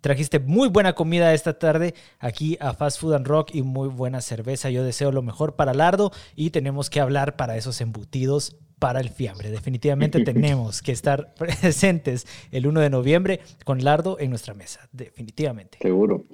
trajiste 0.00 0.38
muy 0.38 0.68
buena 0.68 0.94
comida 0.94 1.32
esta 1.32 1.58
tarde 1.58 1.94
aquí 2.18 2.56
a 2.60 2.74
Fast 2.74 3.00
Food 3.00 3.14
and 3.14 3.26
Rock 3.26 3.54
y 3.54 3.62
muy 3.62 3.88
buena 3.88 4.20
cerveza. 4.20 4.70
Yo 4.70 4.84
deseo 4.84 5.10
lo 5.10 5.22
mejor 5.22 5.56
para 5.56 5.74
Lardo 5.74 6.12
y 6.36 6.50
tenemos 6.50 6.88
que 6.88 7.00
hablar 7.00 7.36
para 7.36 7.56
esos 7.56 7.80
embutidos 7.80 8.56
para 8.78 9.00
el 9.00 9.08
fiambre. 9.08 9.50
Definitivamente 9.50 10.22
tenemos 10.24 10.82
que 10.82 10.92
estar 10.92 11.34
presentes 11.34 12.26
el 12.50 12.66
1 12.66 12.80
de 12.80 12.90
noviembre 12.90 13.40
con 13.64 13.82
Lardo 13.82 14.18
en 14.20 14.28
nuestra 14.28 14.52
mesa. 14.52 14.88
Definitivamente. 14.92 15.78
Seguro, 15.80 16.26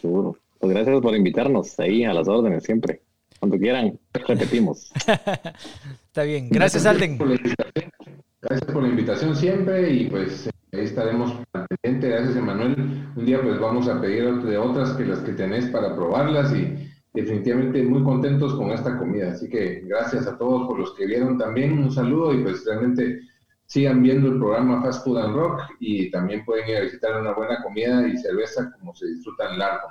seguro. 0.00 0.36
Pues 0.58 0.72
gracias 0.72 1.00
por 1.00 1.14
invitarnos 1.14 1.78
ahí 1.78 2.04
a 2.04 2.12
las 2.12 2.28
órdenes 2.28 2.64
siempre. 2.64 3.02
Cuando 3.38 3.58
quieran, 3.58 3.98
repetimos. 4.12 4.90
Está 6.06 6.22
bien. 6.22 6.48
Gracias, 6.50 6.86
Alden. 6.86 7.18
Gracias 7.18 8.72
por 8.72 8.82
la 8.82 8.88
invitación 8.88 9.36
siempre 9.36 9.92
y 9.92 10.08
pues 10.08 10.48
ahí 10.72 10.84
estaremos 10.84 11.34
pendientes. 11.82 12.10
Gracias, 12.10 12.36
Emanuel. 12.36 12.74
Un 13.14 13.26
día 13.26 13.42
pues 13.42 13.60
vamos 13.60 13.88
a 13.88 14.00
pedir 14.00 14.42
de 14.42 14.56
otras 14.56 14.92
que 14.92 15.04
las 15.04 15.20
que 15.20 15.32
tenés 15.32 15.66
para 15.66 15.94
probarlas 15.94 16.54
y 16.54 16.88
definitivamente 17.12 17.82
muy 17.82 18.02
contentos 18.02 18.54
con 18.54 18.70
esta 18.70 18.98
comida. 18.98 19.32
Así 19.32 19.48
que 19.48 19.82
gracias 19.86 20.26
a 20.26 20.38
todos 20.38 20.66
por 20.66 20.78
los 20.78 20.94
que 20.94 21.06
vieron 21.06 21.38
también. 21.38 21.78
Un 21.78 21.92
saludo 21.92 22.32
y 22.32 22.42
pues 22.42 22.64
realmente 22.64 23.20
sigan 23.66 24.02
viendo 24.02 24.28
el 24.28 24.38
programa 24.38 24.82
Fast 24.82 25.04
Food 25.04 25.18
and 25.18 25.34
Rock 25.34 25.62
y 25.80 26.10
también 26.10 26.44
pueden 26.44 26.68
ir 26.68 26.76
a 26.76 26.80
visitar 26.80 27.20
una 27.20 27.32
buena 27.32 27.62
comida 27.62 28.06
y 28.06 28.16
cerveza 28.16 28.72
como 28.78 28.94
se 28.94 29.06
disfrutan 29.06 29.58
largo. 29.58 29.88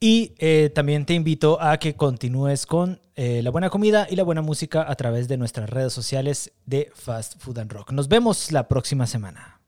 Y 0.04 0.34
eh, 0.38 0.68
también 0.74 1.06
te 1.06 1.14
invito 1.14 1.62
a 1.62 1.76
que 1.76 1.94
continúes 1.94 2.66
con 2.66 3.00
eh, 3.14 3.40
la 3.40 3.52
buena 3.52 3.70
comida 3.70 4.08
y 4.10 4.16
la 4.16 4.24
buena 4.24 4.42
música 4.42 4.84
a 4.90 4.96
través 4.96 5.28
de 5.28 5.36
nuestras 5.36 5.70
redes 5.70 5.92
sociales 5.92 6.50
de 6.66 6.90
Fast 6.92 7.38
Food 7.38 7.60
and 7.60 7.70
Rock. 7.70 7.92
Nos 7.92 8.08
vemos 8.08 8.50
la 8.50 8.66
próxima 8.66 9.06
semana. 9.06 9.60